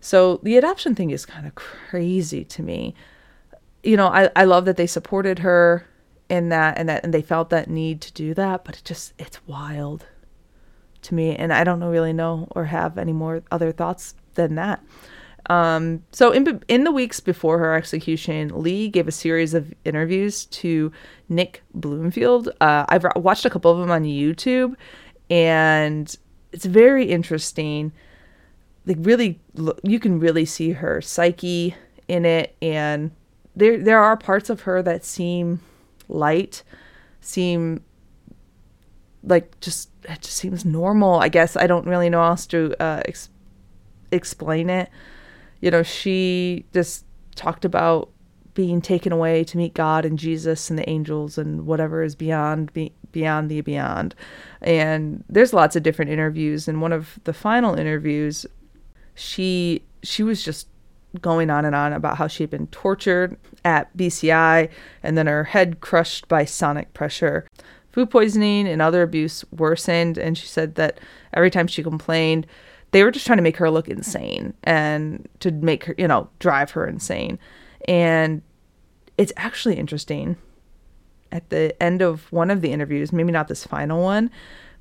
So 0.00 0.40
the 0.42 0.56
adoption 0.56 0.94
thing 0.94 1.10
is 1.10 1.26
kind 1.26 1.46
of 1.46 1.54
crazy 1.56 2.42
to 2.44 2.62
me. 2.62 2.94
You 3.84 3.96
know, 3.96 4.08
I, 4.08 4.30
I 4.34 4.44
love 4.44 4.64
that 4.64 4.76
they 4.76 4.86
supported 4.86 5.40
her 5.40 5.86
in 6.28 6.48
that 6.48 6.78
and 6.78 6.88
that 6.88 7.04
and 7.04 7.12
they 7.12 7.22
felt 7.22 7.50
that 7.50 7.68
need 7.68 8.00
to 8.02 8.12
do 8.12 8.34
that, 8.34 8.64
but 8.64 8.78
it 8.78 8.84
just 8.84 9.12
it's 9.18 9.46
wild 9.46 10.06
to 11.02 11.14
me 11.14 11.36
and 11.36 11.52
I 11.52 11.64
don't 11.64 11.84
really 11.84 12.12
know 12.12 12.48
or 12.52 12.64
have 12.64 12.96
any 12.96 13.12
more 13.12 13.42
other 13.50 13.72
thoughts 13.72 14.14
than 14.34 14.54
that. 14.54 14.82
Um, 15.50 16.02
so 16.10 16.30
in 16.30 16.62
in 16.68 16.84
the 16.84 16.90
weeks 16.90 17.20
before 17.20 17.58
her 17.58 17.74
execution, 17.74 18.50
Lee 18.62 18.88
gave 18.88 19.06
a 19.06 19.12
series 19.12 19.52
of 19.52 19.72
interviews 19.84 20.46
to 20.46 20.90
Nick 21.28 21.62
Broomfield. 21.74 22.48
Uh, 22.60 22.86
I've 22.88 23.04
watched 23.16 23.44
a 23.44 23.50
couple 23.50 23.70
of 23.70 23.78
them 23.78 23.90
on 23.90 24.04
YouTube, 24.04 24.74
and 25.28 26.14
it's 26.52 26.64
very 26.64 27.04
interesting. 27.04 27.92
Like 28.86 28.96
really, 29.00 29.38
you 29.82 30.00
can 30.00 30.18
really 30.18 30.46
see 30.46 30.72
her 30.72 31.02
psyche 31.02 31.74
in 32.08 32.24
it, 32.24 32.56
and 32.62 33.10
there 33.56 33.82
there 33.82 34.00
are 34.00 34.16
parts 34.16 34.50
of 34.50 34.62
her 34.62 34.82
that 34.82 35.04
seem 35.04 35.60
light, 36.08 36.62
seem 37.20 37.82
like 39.22 39.58
just 39.60 39.90
it 40.08 40.20
just 40.20 40.36
seems 40.36 40.64
normal. 40.64 41.14
I 41.14 41.28
guess 41.28 41.56
I 41.56 41.66
don't 41.66 41.86
really 41.86 42.10
know 42.10 42.20
how 42.20 42.30
else 42.30 42.46
to 42.48 42.74
uh, 42.82 43.02
ex- 43.06 43.30
explain 44.10 44.68
it 44.68 44.90
you 45.64 45.70
know, 45.70 45.82
she 45.82 46.66
just 46.74 47.06
talked 47.36 47.64
about 47.64 48.10
being 48.52 48.82
taken 48.82 49.12
away 49.12 49.44
to 49.44 49.56
meet 49.56 49.72
God 49.72 50.04
and 50.04 50.18
Jesus 50.18 50.68
and 50.68 50.78
the 50.78 50.86
angels 50.86 51.38
and 51.38 51.64
whatever 51.64 52.02
is 52.02 52.14
beyond 52.14 52.70
be, 52.74 52.92
beyond 53.12 53.50
the 53.50 53.62
beyond. 53.62 54.14
And 54.60 55.24
there's 55.26 55.54
lots 55.54 55.74
of 55.74 55.82
different 55.82 56.10
interviews 56.10 56.68
and 56.68 56.82
one 56.82 56.92
of 56.92 57.18
the 57.24 57.32
final 57.32 57.74
interviews 57.74 58.44
she 59.14 59.82
she 60.02 60.22
was 60.22 60.44
just 60.44 60.68
going 61.20 61.50
on 61.50 61.64
and 61.64 61.74
on 61.74 61.92
about 61.92 62.16
how 62.16 62.26
she 62.26 62.42
had 62.42 62.50
been 62.50 62.66
tortured 62.68 63.36
at 63.64 63.94
BCI 63.96 64.68
and 65.02 65.16
then 65.16 65.26
her 65.26 65.44
head 65.44 65.80
crushed 65.80 66.28
by 66.28 66.44
sonic 66.44 66.92
pressure. 66.94 67.46
Food 67.92 68.10
poisoning 68.10 68.66
and 68.66 68.82
other 68.82 69.02
abuse 69.02 69.44
worsened 69.52 70.18
and 70.18 70.36
she 70.36 70.46
said 70.46 70.74
that 70.74 70.98
every 71.32 71.50
time 71.50 71.66
she 71.66 71.82
complained 71.82 72.46
they 72.94 73.02
were 73.02 73.10
just 73.10 73.26
trying 73.26 73.38
to 73.38 73.42
make 73.42 73.56
her 73.56 73.72
look 73.72 73.88
insane 73.88 74.54
and 74.62 75.28
to 75.40 75.50
make 75.50 75.82
her, 75.84 75.96
you 75.98 76.06
know, 76.06 76.28
drive 76.38 76.70
her 76.70 76.86
insane. 76.86 77.40
And 77.88 78.40
it's 79.18 79.32
actually 79.36 79.76
interesting. 79.76 80.36
At 81.32 81.50
the 81.50 81.80
end 81.82 82.02
of 82.02 82.30
one 82.30 82.52
of 82.52 82.60
the 82.60 82.70
interviews, 82.70 83.12
maybe 83.12 83.32
not 83.32 83.48
this 83.48 83.66
final 83.66 84.00
one, 84.00 84.30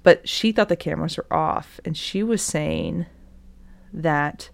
but 0.03 0.29
she 0.29 0.51
thought 0.51 0.69
the 0.69 0.75
cameras 0.75 1.17
were 1.17 1.25
off 1.31 1.79
and 1.85 1.97
she 1.97 2.21
was 2.21 2.43
saying 2.43 3.07
that 3.91 4.51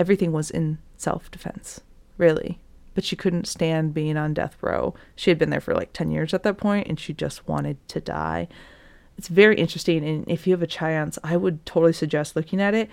everything 0.00 0.32
was 0.32 0.50
in 0.50 0.78
self 0.96 1.30
defense, 1.30 1.82
really. 2.16 2.58
But 2.94 3.04
she 3.04 3.14
couldn't 3.14 3.46
stand 3.46 3.94
being 3.94 4.16
on 4.16 4.34
death 4.34 4.56
row. 4.62 4.94
She 5.14 5.30
had 5.30 5.38
been 5.38 5.50
there 5.50 5.60
for 5.60 5.74
like 5.74 5.92
10 5.92 6.10
years 6.10 6.34
at 6.34 6.42
that 6.42 6.56
point 6.56 6.88
and 6.88 6.98
she 6.98 7.12
just 7.12 7.46
wanted 7.46 7.76
to 7.88 8.00
die. 8.00 8.48
It's 9.16 9.28
very 9.28 9.56
interesting 9.56 10.04
and 10.04 10.28
if 10.28 10.46
you 10.46 10.54
have 10.54 10.62
a 10.62 10.66
chance 10.66 11.18
i 11.22 11.36
would 11.36 11.64
totally 11.66 11.92
suggest 11.92 12.34
looking 12.34 12.60
at 12.60 12.74
it. 12.74 12.90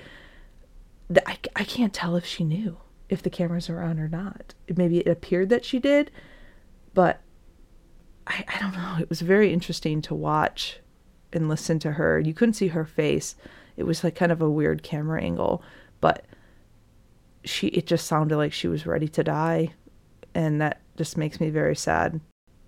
I, 1.26 1.38
I 1.56 1.64
can't 1.64 1.94
tell 1.94 2.18
if 2.18 2.26
she 2.26 2.44
knew 2.44 2.78
if 3.08 3.24
the 3.24 3.30
cameras 3.30 3.70
were 3.70 3.82
on 3.82 3.98
or 3.98 4.10
not. 4.10 4.54
Maybe 4.76 5.00
it 5.00 5.08
appeared 5.08 5.50
that 5.50 5.66
she 5.66 5.80
did 5.80 6.12
but 6.94 7.22
I, 8.28 8.44
I 8.54 8.60
don't 8.60 8.74
know. 8.74 8.98
It 9.00 9.10
was 9.10 9.22
very 9.22 9.54
interesting 9.54 10.02
to 10.04 10.16
watch 10.16 10.80
and 11.32 11.48
listen 11.48 11.80
to 11.80 11.94
her. 11.94 12.20
You 12.20 12.34
couldn't 12.34 12.56
see 12.56 12.70
her 12.70 12.86
face. 12.86 13.36
It 13.78 13.84
was 13.84 14.04
like 14.04 14.16
kind 14.16 14.32
of 14.32 14.42
a 14.42 14.50
weird 14.50 14.84
camera 14.84 15.22
angle 15.24 15.64
but 16.02 16.26
she 17.50 17.68
it 17.68 17.86
just 17.86 18.08
sounded 18.08 18.38
like 18.38 18.54
she 18.54 18.68
was 18.68 18.86
ready 18.86 19.08
to 19.08 19.24
die 19.24 19.74
and 20.34 20.62
that 20.62 20.82
just 20.98 21.18
makes 21.18 21.40
me 21.40 21.50
very 21.50 21.76
sad 21.76 22.20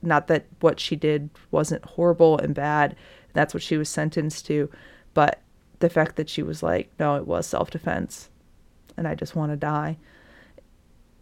not 0.02 0.28
that 0.28 0.46
what 0.60 0.80
she 0.80 0.96
did 0.96 1.30
wasn't 1.52 1.84
horrible 1.84 2.38
and 2.38 2.56
bad 2.56 2.96
that's 3.34 3.54
what 3.54 3.64
she 3.64 3.78
was 3.78 3.90
sentenced 3.90 4.46
to. 4.48 4.70
But 5.14 5.42
the 5.80 5.90
fact 5.90 6.16
that 6.16 6.30
she 6.30 6.44
was 6.44 6.62
like, 6.62 6.92
no, 7.00 7.16
it 7.16 7.28
was 7.28 7.48
self 7.48 7.72
defense 7.72 8.30
and 8.98 9.08
I 9.08 9.16
just 9.16 9.36
want 9.36 9.52
to 9.52 9.58
die. 9.58 9.98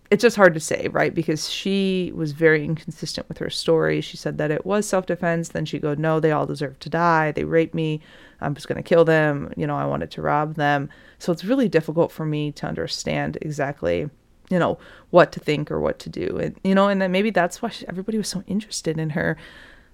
It's 0.09 0.21
just 0.21 0.37
hard 0.37 0.53
to 0.53 0.59
say, 0.59 0.87
right? 0.91 1.13
Because 1.13 1.49
she 1.49 2.13
was 2.15 2.31
very 2.31 2.63
inconsistent 2.63 3.27
with 3.27 3.39
her 3.39 3.49
story. 3.49 3.99
She 3.99 4.15
said 4.15 4.37
that 4.37 4.51
it 4.51 4.65
was 4.65 4.87
self 4.87 5.05
defense. 5.05 5.49
Then 5.49 5.65
she 5.65 5.79
go, 5.79 5.95
no, 5.95 6.19
they 6.19 6.31
all 6.31 6.45
deserve 6.45 6.79
to 6.79 6.89
die. 6.89 7.31
They 7.31 7.43
raped 7.43 7.75
me. 7.75 8.01
I'm 8.39 8.53
just 8.53 8.67
going 8.67 8.81
to 8.81 8.87
kill 8.87 9.03
them. 9.03 9.51
You 9.57 9.67
know, 9.67 9.75
I 9.75 9.85
wanted 9.85 10.11
to 10.11 10.21
rob 10.21 10.55
them. 10.55 10.89
So 11.19 11.31
it's 11.31 11.43
really 11.43 11.67
difficult 11.67 12.11
for 12.11 12.25
me 12.25 12.51
to 12.53 12.67
understand 12.67 13.37
exactly, 13.41 14.09
you 14.49 14.59
know, 14.59 14.77
what 15.09 15.31
to 15.33 15.39
think 15.39 15.71
or 15.71 15.79
what 15.81 15.99
to 15.99 16.09
do. 16.09 16.37
And, 16.37 16.57
you 16.63 16.75
know, 16.75 16.87
and 16.87 17.01
then 17.01 17.11
maybe 17.11 17.29
that's 17.29 17.61
why 17.61 17.69
she, 17.69 17.87
everybody 17.87 18.17
was 18.17 18.29
so 18.29 18.43
interested 18.47 18.97
in 18.97 19.11
her, 19.11 19.37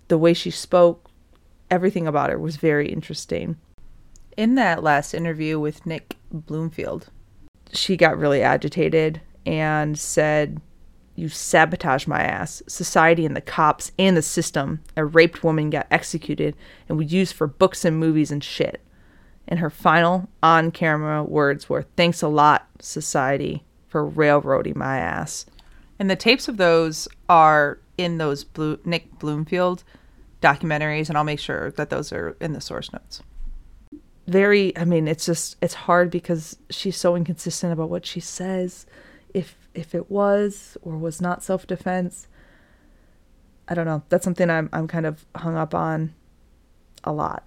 the 0.10 0.17
way 0.17 0.34
she 0.34 0.52
spoke, 0.52 1.10
everything 1.71 2.06
about 2.06 2.30
her 2.30 2.38
was 2.38 2.58
very 2.58 2.91
interesting. 2.91 3.58
In 4.38 4.56
that 4.56 4.84
last 4.84 5.13
interview 5.13 5.60
with 5.60 5.86
Nick 5.86 6.17
Broomfield, 6.32 7.10
she 7.71 7.97
got 7.97 8.17
really 8.17 8.41
agitated 8.41 9.21
and 9.45 9.97
said, 9.97 10.62
You 11.15 11.29
sabotage 11.29 12.08
my 12.08 12.21
ass. 12.21 12.62
Society 12.67 13.25
and 13.25 13.36
the 13.36 13.41
cops 13.41 13.91
and 13.97 14.15
the 14.15 14.21
system. 14.21 14.82
A 14.95 15.06
raped 15.06 15.43
woman 15.43 15.69
got 15.69 15.88
executed 15.91 16.56
and 16.88 16.97
was 16.97 17.13
used 17.13 17.36
for 17.36 17.47
books 17.47 17.86
and 17.86 17.97
movies 17.97 18.32
and 18.32 18.43
shit. 18.43 18.82
And 19.47 19.60
her 19.60 19.69
final 19.69 20.29
on 20.41 20.71
camera 20.71 21.23
words 21.23 21.69
were, 21.69 21.86
Thanks 21.97 22.21
a 22.21 22.27
lot, 22.27 22.67
society, 22.79 23.63
for 23.88 24.06
railroading 24.06 24.77
my 24.77 24.97
ass. 24.97 25.45
And 25.99 26.10
the 26.10 26.15
tapes 26.15 26.47
of 26.47 26.58
those 26.58 27.08
are 27.29 27.79
in 27.97 28.17
those 28.17 28.43
Blue, 28.43 28.79
Nick 28.84 29.19
Broomfield 29.19 29.84
documentaries, 30.41 31.10
and 31.10 31.17
I'll 31.17 31.23
make 31.23 31.39
sure 31.39 31.71
that 31.71 31.89
those 31.89 32.12
are 32.12 32.36
in 32.41 32.53
the 32.53 32.62
source 32.62 32.91
notes. 32.91 33.21
Very, 34.27 34.77
I 34.77 34.86
mean, 34.86 35.08
it's 35.08 35.25
just 35.25 35.58
it's 35.62 35.73
hard 35.73 36.10
because 36.10 36.58
she's 36.69 36.97
so 36.97 37.15
inconsistent 37.15 37.73
about 37.73 37.89
what 37.89 38.06
she 38.06 38.19
says. 38.19 38.86
If 39.33 39.67
if 39.73 39.95
it 39.95 40.09
was 40.11 40.77
or 40.81 40.97
was 40.97 41.21
not 41.21 41.43
self 41.43 41.65
defense, 41.65 42.27
I 43.67 43.73
don't 43.73 43.85
know. 43.85 44.03
That's 44.09 44.23
something 44.23 44.49
I'm 44.49 44.69
I'm 44.71 44.87
kind 44.87 45.05
of 45.05 45.25
hung 45.35 45.55
up 45.55 45.73
on 45.73 46.13
a 47.03 47.11
lot. 47.11 47.45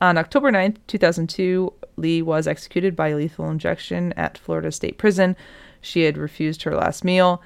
On 0.00 0.16
October 0.16 0.50
9th, 0.50 0.78
2002, 0.86 1.74
Lee 1.96 2.22
was 2.22 2.46
executed 2.46 2.96
by 2.96 3.12
lethal 3.12 3.50
injection 3.50 4.14
at 4.14 4.38
Florida 4.38 4.72
State 4.72 4.96
Prison. 4.96 5.36
She 5.82 6.02
had 6.02 6.16
refused 6.16 6.62
her 6.62 6.74
last 6.74 7.04
meal 7.04 7.42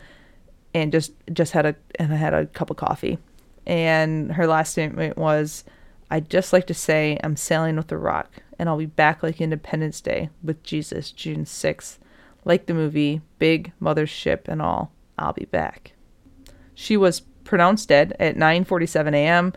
and 0.72 0.92
just 0.92 1.12
just 1.32 1.52
had 1.52 1.66
a 1.66 1.74
and 1.96 2.12
had 2.12 2.34
a 2.34 2.46
cup 2.46 2.70
of 2.70 2.76
coffee 2.76 3.18
and 3.66 4.32
her 4.32 4.46
last 4.46 4.72
statement 4.72 5.16
was, 5.16 5.64
I'd 6.10 6.28
just 6.28 6.52
like 6.52 6.66
to 6.66 6.74
say 6.74 7.18
I'm 7.22 7.36
sailing 7.36 7.76
with 7.76 7.88
the 7.88 7.98
rock, 7.98 8.30
and 8.58 8.68
I'll 8.68 8.78
be 8.78 8.86
back 8.86 9.22
like 9.22 9.40
Independence 9.40 10.00
Day 10.00 10.30
with 10.42 10.62
Jesus 10.62 11.10
June 11.10 11.44
6th. 11.44 11.98
Like 12.44 12.66
the 12.66 12.74
movie, 12.74 13.20
big 13.38 13.72
mothership 13.80 14.48
and 14.48 14.60
all, 14.60 14.92
I'll 15.18 15.32
be 15.32 15.46
back. 15.46 15.92
She 16.74 16.96
was 16.96 17.20
pronounced 17.44 17.88
dead 17.88 18.16
at 18.18 18.36
9:47 18.36 19.14
a.m. 19.14 19.52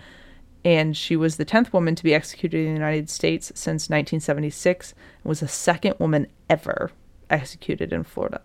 and 0.63 0.95
she 0.95 1.15
was 1.15 1.37
the 1.37 1.45
10th 1.45 1.73
woman 1.73 1.95
to 1.95 2.03
be 2.03 2.13
executed 2.13 2.59
in 2.59 2.65
the 2.65 2.79
United 2.79 3.09
States 3.09 3.47
since 3.55 3.89
1976 3.89 4.93
and 5.23 5.29
was 5.29 5.39
the 5.39 5.47
second 5.47 5.95
woman 5.99 6.27
ever 6.49 6.91
executed 7.29 7.91
in 7.91 8.03
Florida. 8.03 8.41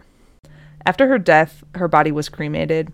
After 0.85 1.09
her 1.09 1.19
death, 1.19 1.63
her 1.75 1.89
body 1.89 2.13
was 2.13 2.29
cremated 2.29 2.93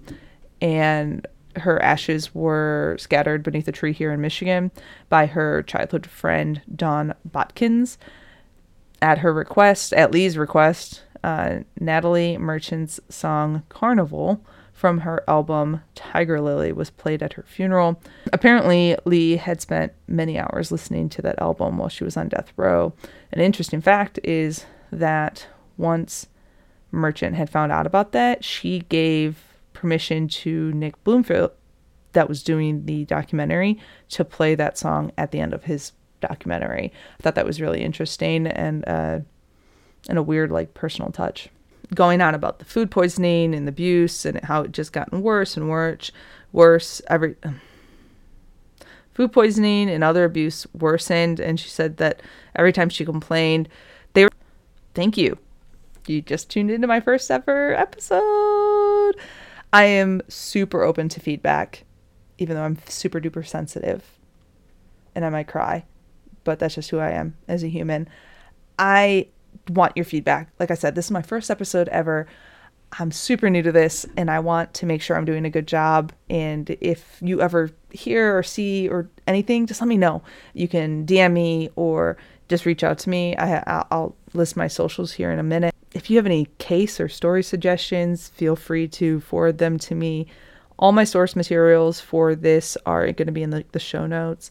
and 0.61 1.27
her 1.57 1.81
ashes 1.83 2.35
were 2.35 2.97
scattered 2.99 3.43
beneath 3.43 3.69
a 3.69 3.73
tree 3.73 3.93
here 3.93 4.13
in 4.13 4.21
Michigan 4.21 4.71
by 5.09 5.27
her 5.27 5.63
childhood 5.63 6.07
friend 6.07 6.61
Dawn 6.75 7.15
Botkins. 7.29 7.97
At 9.01 9.19
her 9.19 9.33
request, 9.33 9.93
at 9.93 10.11
Lee's 10.11 10.37
request, 10.37 11.05
uh, 11.25 11.61
Natalie 11.81 12.39
Merchant's 12.39 13.01
song 13.09 13.63
Carnival 13.69 14.45
from 14.73 14.99
her 14.99 15.25
album 15.27 15.83
Tiger 15.97 16.41
Lily 16.41 16.71
was 16.71 16.91
played 16.91 17.23
at 17.23 17.33
her 17.33 17.43
funeral. 17.43 18.01
Apparently, 18.33 18.97
Lee 19.05 19.37
had 19.37 19.61
spent 19.61 19.93
many 20.07 20.39
hours 20.39 20.71
listening 20.71 21.09
to 21.09 21.23
that 21.23 21.41
album 21.43 21.79
while 21.79 21.89
she 21.89 22.05
was 22.05 22.17
on 22.17 22.29
death 22.29 22.53
row. 22.57 22.93
An 23.33 23.41
interesting 23.41 23.81
fact 23.81 24.21
is 24.23 24.67
that 24.93 25.49
once 25.77 26.29
Merchant 26.93 27.35
had 27.35 27.51
found 27.51 27.73
out 27.73 27.87
about 27.87 28.13
that, 28.13 28.45
she 28.45 28.81
gave 28.89 29.43
permission 29.73 30.29
to 30.29 30.73
Nick 30.73 31.03
Broomfield, 31.05 31.51
that 32.13 32.29
was 32.29 32.43
doing 32.43 32.87
the 32.87 33.05
documentary, 33.05 33.79
to 34.11 34.25
play 34.25 34.55
that 34.55 34.79
song 34.79 35.13
at 35.19 35.31
the 35.31 35.41
end 35.41 35.53
of 35.53 35.65
his 35.65 35.93
documentary. 36.21 36.93
I 37.19 37.23
thought 37.23 37.35
that 37.35 37.47
was 37.47 37.61
really 37.61 37.83
interesting 37.83 38.47
and 38.47 38.87
uh, 38.89 39.21
and 40.09 40.19
a 40.19 40.23
weird 40.23 40.51
like 40.51 40.75
personal 40.75 41.13
touch. 41.13 41.49
Going 41.95 42.21
on 42.21 42.35
about 42.35 42.59
the 42.59 42.65
food 42.65 42.91
poisoning 42.91 43.55
and 43.55 43.67
the 43.67 43.71
abuse 43.71 44.27
and 44.27 44.41
how 44.45 44.63
it 44.63 44.73
just 44.73 44.93
gotten 44.93 45.23
worse 45.23 45.57
and 45.57 45.71
worse, 45.71 46.11
worse 46.53 47.01
every 47.09 47.37
um, 47.45 47.61
food 49.15 49.33
poisoning 49.33 49.89
and 49.89 50.05
other 50.05 50.25
abuse 50.25 50.67
worsened. 50.75 51.41
And 51.41 51.59
she 51.59 51.69
said 51.69 51.97
that 51.97 52.21
every 52.55 52.73
time 52.73 52.91
she 52.91 53.05
complained, 53.05 53.69
they 54.13 54.25
were 54.25 54.31
thank 54.95 55.17
you. 55.17 55.39
You 56.07 56.21
just 56.23 56.51
tuned 56.51 56.71
into 56.71 56.87
my 56.87 57.01
first 57.01 57.31
ever 57.31 57.75
episode. 57.75 59.15
I 59.73 59.85
am 59.85 60.23
super 60.29 60.83
open 60.83 61.09
to 61.11 61.21
feedback, 61.21 61.85
even 62.39 62.57
though 62.57 62.63
I'm 62.63 62.79
super 62.89 63.21
duper 63.21 63.47
sensitive 63.47 64.05
and 65.15 65.25
I 65.25 65.31
might 65.31 65.49
cry 65.49 65.85
but 66.49 66.59
that's 66.59 66.77
just 66.77 66.89
who 66.89 66.99
I 66.99 67.11
am 67.11 67.37
as 67.47 67.63
a 67.63 67.69
human. 67.69 68.09
I 68.79 69.29
want 69.71 69.97
your 69.97 70.05
feedback. 70.05 70.51
Like 70.59 70.71
I 70.71 70.75
said, 70.75 70.95
this 70.95 71.07
is 71.07 71.11
my 71.11 71.23
first 71.23 71.51
episode 71.51 71.89
ever. 71.89 72.27
I'm 72.99 73.13
super 73.13 73.51
new 73.51 73.63
to 73.63 73.73
this 73.73 74.07
and 74.17 74.31
I 74.31 74.41
want 74.41 74.73
to 74.75 74.87
make 74.87 75.03
sure 75.03 75.17
I'm 75.17 75.25
doing 75.25 75.45
a 75.45 75.51
good 75.51 75.67
job. 75.67 76.13
And 76.31 76.77
if 76.81 77.19
you 77.21 77.41
ever 77.41 77.71
hear 77.91 78.37
or 78.37 78.43
see 78.43 78.89
or 78.89 79.09
anything, 79.27 79.67
just 79.67 79.81
let 79.81 79.89
me 79.89 79.99
know. 79.99 80.23
You 80.55 80.69
can 80.69 81.05
DM 81.05 81.33
me 81.33 81.71
or 81.77 82.17
just 82.49 82.65
reach 82.65 82.83
out 82.83 82.99
to 83.01 83.11
me. 83.11 83.37
I, 83.37 83.85
I'll 83.91 84.17
list 84.33 84.57
my 84.57 84.69
socials 84.69 85.13
here 85.13 85.31
in 85.31 85.39
a 85.39 85.43
minute. 85.43 85.75
If 85.93 86.09
you 86.11 86.17
have 86.17 86.27
any 86.27 86.47
case 86.59 86.99
or 86.99 87.09
story 87.09 87.43
suggestions, 87.43 88.29
feel 88.29 88.57
free 88.57 88.89
to 88.89 89.21
forward 89.21 89.59
them 89.59 89.79
to 89.81 89.95
me. 89.95 90.27
All 90.79 90.93
my 90.93 91.05
source 91.05 91.37
materials 91.37 92.01
for 92.01 92.35
this 92.35 92.77
are 92.87 93.05
going 93.13 93.27
to 93.27 93.33
be 93.33 93.43
in 93.43 93.51
the, 93.51 93.65
the 93.73 93.81
show 93.81 94.07
notes. 94.07 94.51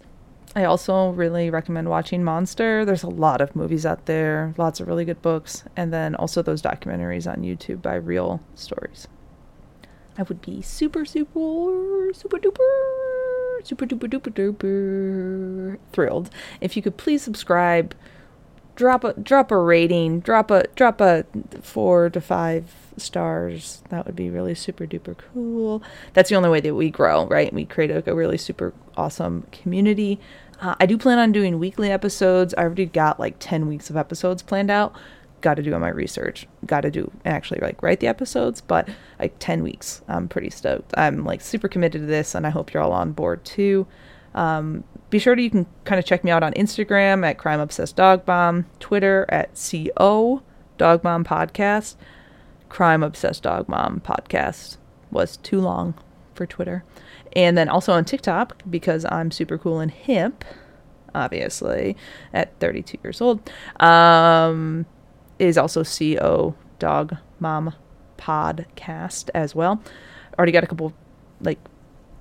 I 0.57 0.63
also 0.63 1.11
really 1.11 1.51
recommend 1.51 1.87
watching 1.87 2.23
Monster. 2.23 2.83
There's 2.83 3.03
a 3.03 3.09
lot 3.09 3.41
of 3.41 3.55
movies 3.55 3.85
out 3.85 4.07
there, 4.07 4.55
lots 4.57 4.79
of 4.79 4.87
really 4.87 5.05
good 5.05 5.21
books, 5.21 5.63
and 5.75 5.93
then 5.93 6.15
also 6.15 6.41
those 6.41 6.63
documentaries 6.63 7.31
on 7.31 7.43
YouTube 7.43 7.83
by 7.83 7.93
Real 7.93 8.41
Stories. 8.55 9.07
I 10.17 10.23
would 10.23 10.41
be 10.41 10.63
super, 10.63 11.05
super, 11.05 12.11
super 12.11 12.39
duper, 12.39 13.63
super 13.63 13.85
duper 13.85 14.09
duper 14.09 14.33
duper 14.33 15.77
thrilled 15.91 16.31
if 16.59 16.75
you 16.75 16.81
could 16.81 16.97
please 16.97 17.21
subscribe, 17.21 17.93
drop 18.75 19.03
a 19.03 19.13
drop 19.13 19.51
a 19.51 19.57
rating, 19.57 20.21
drop 20.21 20.49
a 20.49 20.65
drop 20.75 20.99
a 21.01 21.25
four 21.61 22.09
to 22.09 22.19
five 22.19 22.73
stars. 22.97 23.83
That 23.89 24.05
would 24.05 24.15
be 24.15 24.29
really 24.29 24.55
super 24.55 24.85
duper 24.85 25.15
cool. 25.17 25.83
That's 26.13 26.29
the 26.29 26.35
only 26.35 26.49
way 26.49 26.61
that 26.61 26.73
we 26.73 26.89
grow, 26.89 27.27
right? 27.27 27.53
We 27.53 27.65
create 27.65 27.91
a, 27.91 28.09
a 28.09 28.15
really 28.15 28.37
super 28.37 28.73
awesome 28.95 29.45
community. 29.51 30.19
Uh, 30.59 30.75
I 30.79 30.85
do 30.85 30.97
plan 30.97 31.19
on 31.19 31.31
doing 31.31 31.59
weekly 31.59 31.91
episodes. 31.91 32.53
I 32.57 32.61
already 32.61 32.85
got 32.85 33.19
like 33.19 33.35
10 33.39 33.67
weeks 33.67 33.89
of 33.89 33.97
episodes 33.97 34.41
planned 34.41 34.71
out. 34.71 34.95
Got 35.41 35.55
to 35.55 35.63
do 35.63 35.73
on 35.73 35.81
my 35.81 35.89
research. 35.89 36.47
Got 36.65 36.81
to 36.81 36.91
do 36.91 37.11
actually 37.25 37.59
like 37.61 37.83
write 37.83 37.99
the 37.99 38.07
episodes, 38.07 38.61
but 38.61 38.89
like 39.19 39.35
10 39.39 39.61
weeks. 39.61 40.01
I'm 40.07 40.27
pretty 40.27 40.49
stoked. 40.49 40.93
I'm 40.97 41.23
like 41.25 41.41
super 41.41 41.67
committed 41.67 42.01
to 42.01 42.07
this, 42.07 42.33
and 42.33 42.47
I 42.47 42.49
hope 42.49 42.73
you're 42.73 42.81
all 42.81 42.91
on 42.91 43.11
board 43.11 43.45
too. 43.45 43.85
Um, 44.33 44.83
be 45.09 45.19
sure 45.19 45.35
to 45.35 45.41
you 45.41 45.49
can 45.49 45.67
kind 45.85 45.99
of 45.99 46.05
check 46.05 46.23
me 46.23 46.31
out 46.31 46.43
on 46.43 46.53
Instagram 46.53 47.25
at 47.25 47.37
Crime 47.37 47.59
Obsessed 47.59 47.95
Dog 47.95 48.25
Bomb, 48.25 48.65
Twitter 48.79 49.25
at 49.29 49.51
CO 49.55 50.41
Dog 50.77 51.03
Mom 51.03 51.23
Podcast, 51.23 51.95
Crime 52.69 53.03
Obsessed 53.03 53.43
Dog 53.43 53.69
Mom 53.69 54.01
Podcast 54.03 54.77
was 55.11 55.37
too 55.37 55.61
long 55.61 55.93
for 56.33 56.45
Twitter. 56.45 56.83
And 57.37 57.55
then 57.55 57.69
also 57.69 57.93
on 57.93 58.03
TikTok, 58.03 58.63
because 58.67 59.05
I'm 59.09 59.29
super 59.29 59.59
cool 59.59 59.79
and 59.79 59.91
hip, 59.91 60.43
obviously, 61.13 61.95
at 62.33 62.59
32 62.59 62.97
years 63.03 63.21
old, 63.21 63.47
um, 63.79 64.87
is 65.37 65.55
also 65.55 65.83
CO 65.83 66.55
Dog 66.79 67.15
Mom 67.39 67.75
Podcast 68.17 69.29
as 69.35 69.53
well. 69.53 69.83
Already 70.35 70.51
got 70.51 70.63
a 70.63 70.67
couple, 70.67 70.93
like, 71.39 71.59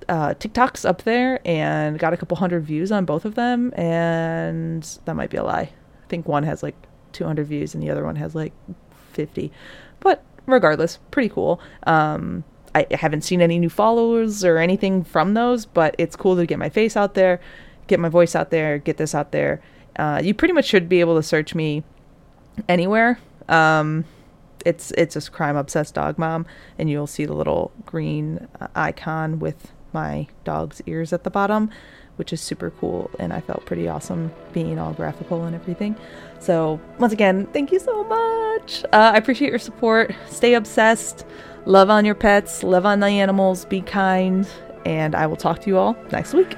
uh, 0.07 0.35
TikToks 0.35 0.87
up 0.87 1.01
there 1.01 1.41
and 1.43 1.97
got 1.97 2.13
a 2.13 2.17
couple 2.17 2.37
hundred 2.37 2.63
views 2.63 2.91
on 2.91 3.03
both 3.03 3.25
of 3.25 3.33
them. 3.33 3.73
And 3.73 4.83
that 5.05 5.15
might 5.15 5.31
be 5.31 5.37
a 5.37 5.43
lie. 5.43 5.71
I 6.03 6.07
think 6.09 6.27
one 6.27 6.43
has 6.43 6.61
like 6.61 6.75
200 7.13 7.47
views 7.47 7.73
and 7.73 7.81
the 7.81 7.89
other 7.89 8.05
one 8.05 8.17
has 8.17 8.35
like 8.35 8.53
50. 9.13 9.51
But 9.99 10.23
regardless, 10.45 10.99
pretty 11.09 11.29
cool. 11.29 11.59
Um, 11.87 12.43
I 12.75 12.85
haven't 12.91 13.21
seen 13.21 13.41
any 13.41 13.59
new 13.59 13.69
followers 13.69 14.43
or 14.43 14.57
anything 14.57 15.03
from 15.03 15.33
those, 15.33 15.65
but 15.65 15.95
it's 15.97 16.15
cool 16.15 16.35
to 16.35 16.45
get 16.45 16.59
my 16.59 16.69
face 16.69 16.95
out 16.95 17.13
there, 17.13 17.39
get 17.87 17.99
my 17.99 18.09
voice 18.09 18.35
out 18.35 18.51
there, 18.51 18.77
get 18.77 18.97
this 18.97 19.15
out 19.15 19.31
there. 19.31 19.61
Uh, 19.97 20.21
you 20.23 20.33
pretty 20.33 20.53
much 20.53 20.65
should 20.65 20.87
be 20.87 20.99
able 20.99 21.15
to 21.15 21.23
search 21.23 21.55
me 21.55 21.83
anywhere. 22.67 23.19
Um, 23.49 24.05
it's 24.65 24.91
it's 24.91 25.13
just 25.13 25.31
crime 25.31 25.55
obsessed 25.55 25.95
dog 25.95 26.17
mom, 26.17 26.45
and 26.77 26.89
you'll 26.89 27.07
see 27.07 27.25
the 27.25 27.33
little 27.33 27.71
green 27.85 28.47
uh, 28.59 28.67
icon 28.75 29.39
with 29.39 29.71
my 29.93 30.27
dog's 30.43 30.81
ears 30.85 31.13
at 31.13 31.23
the 31.23 31.29
bottom, 31.29 31.69
which 32.17 32.33
is 32.33 32.41
super 32.41 32.71
cool. 32.71 33.09
And 33.17 33.31
I 33.31 33.39
felt 33.41 33.65
pretty 33.65 33.87
awesome 33.87 34.31
being 34.51 34.77
all 34.77 34.93
graphical 34.93 35.43
and 35.45 35.55
everything. 35.55 35.95
So 36.39 36.79
once 36.99 37.13
again, 37.13 37.47
thank 37.53 37.71
you 37.71 37.79
so 37.79 38.03
much. 38.03 38.83
Uh, 38.85 39.11
I 39.13 39.17
appreciate 39.17 39.49
your 39.49 39.59
support. 39.59 40.13
Stay 40.29 40.53
obsessed. 40.53 41.25
Love 41.67 41.89
on 41.89 42.05
your 42.05 42.15
pets, 42.15 42.63
love 42.63 42.85
on 42.85 43.01
the 43.01 43.07
animals, 43.07 43.65
be 43.65 43.81
kind, 43.81 44.47
and 44.85 45.13
I 45.13 45.27
will 45.27 45.35
talk 45.35 45.59
to 45.63 45.69
you 45.69 45.77
all 45.77 45.97
next 46.13 46.33
week. 46.33 46.55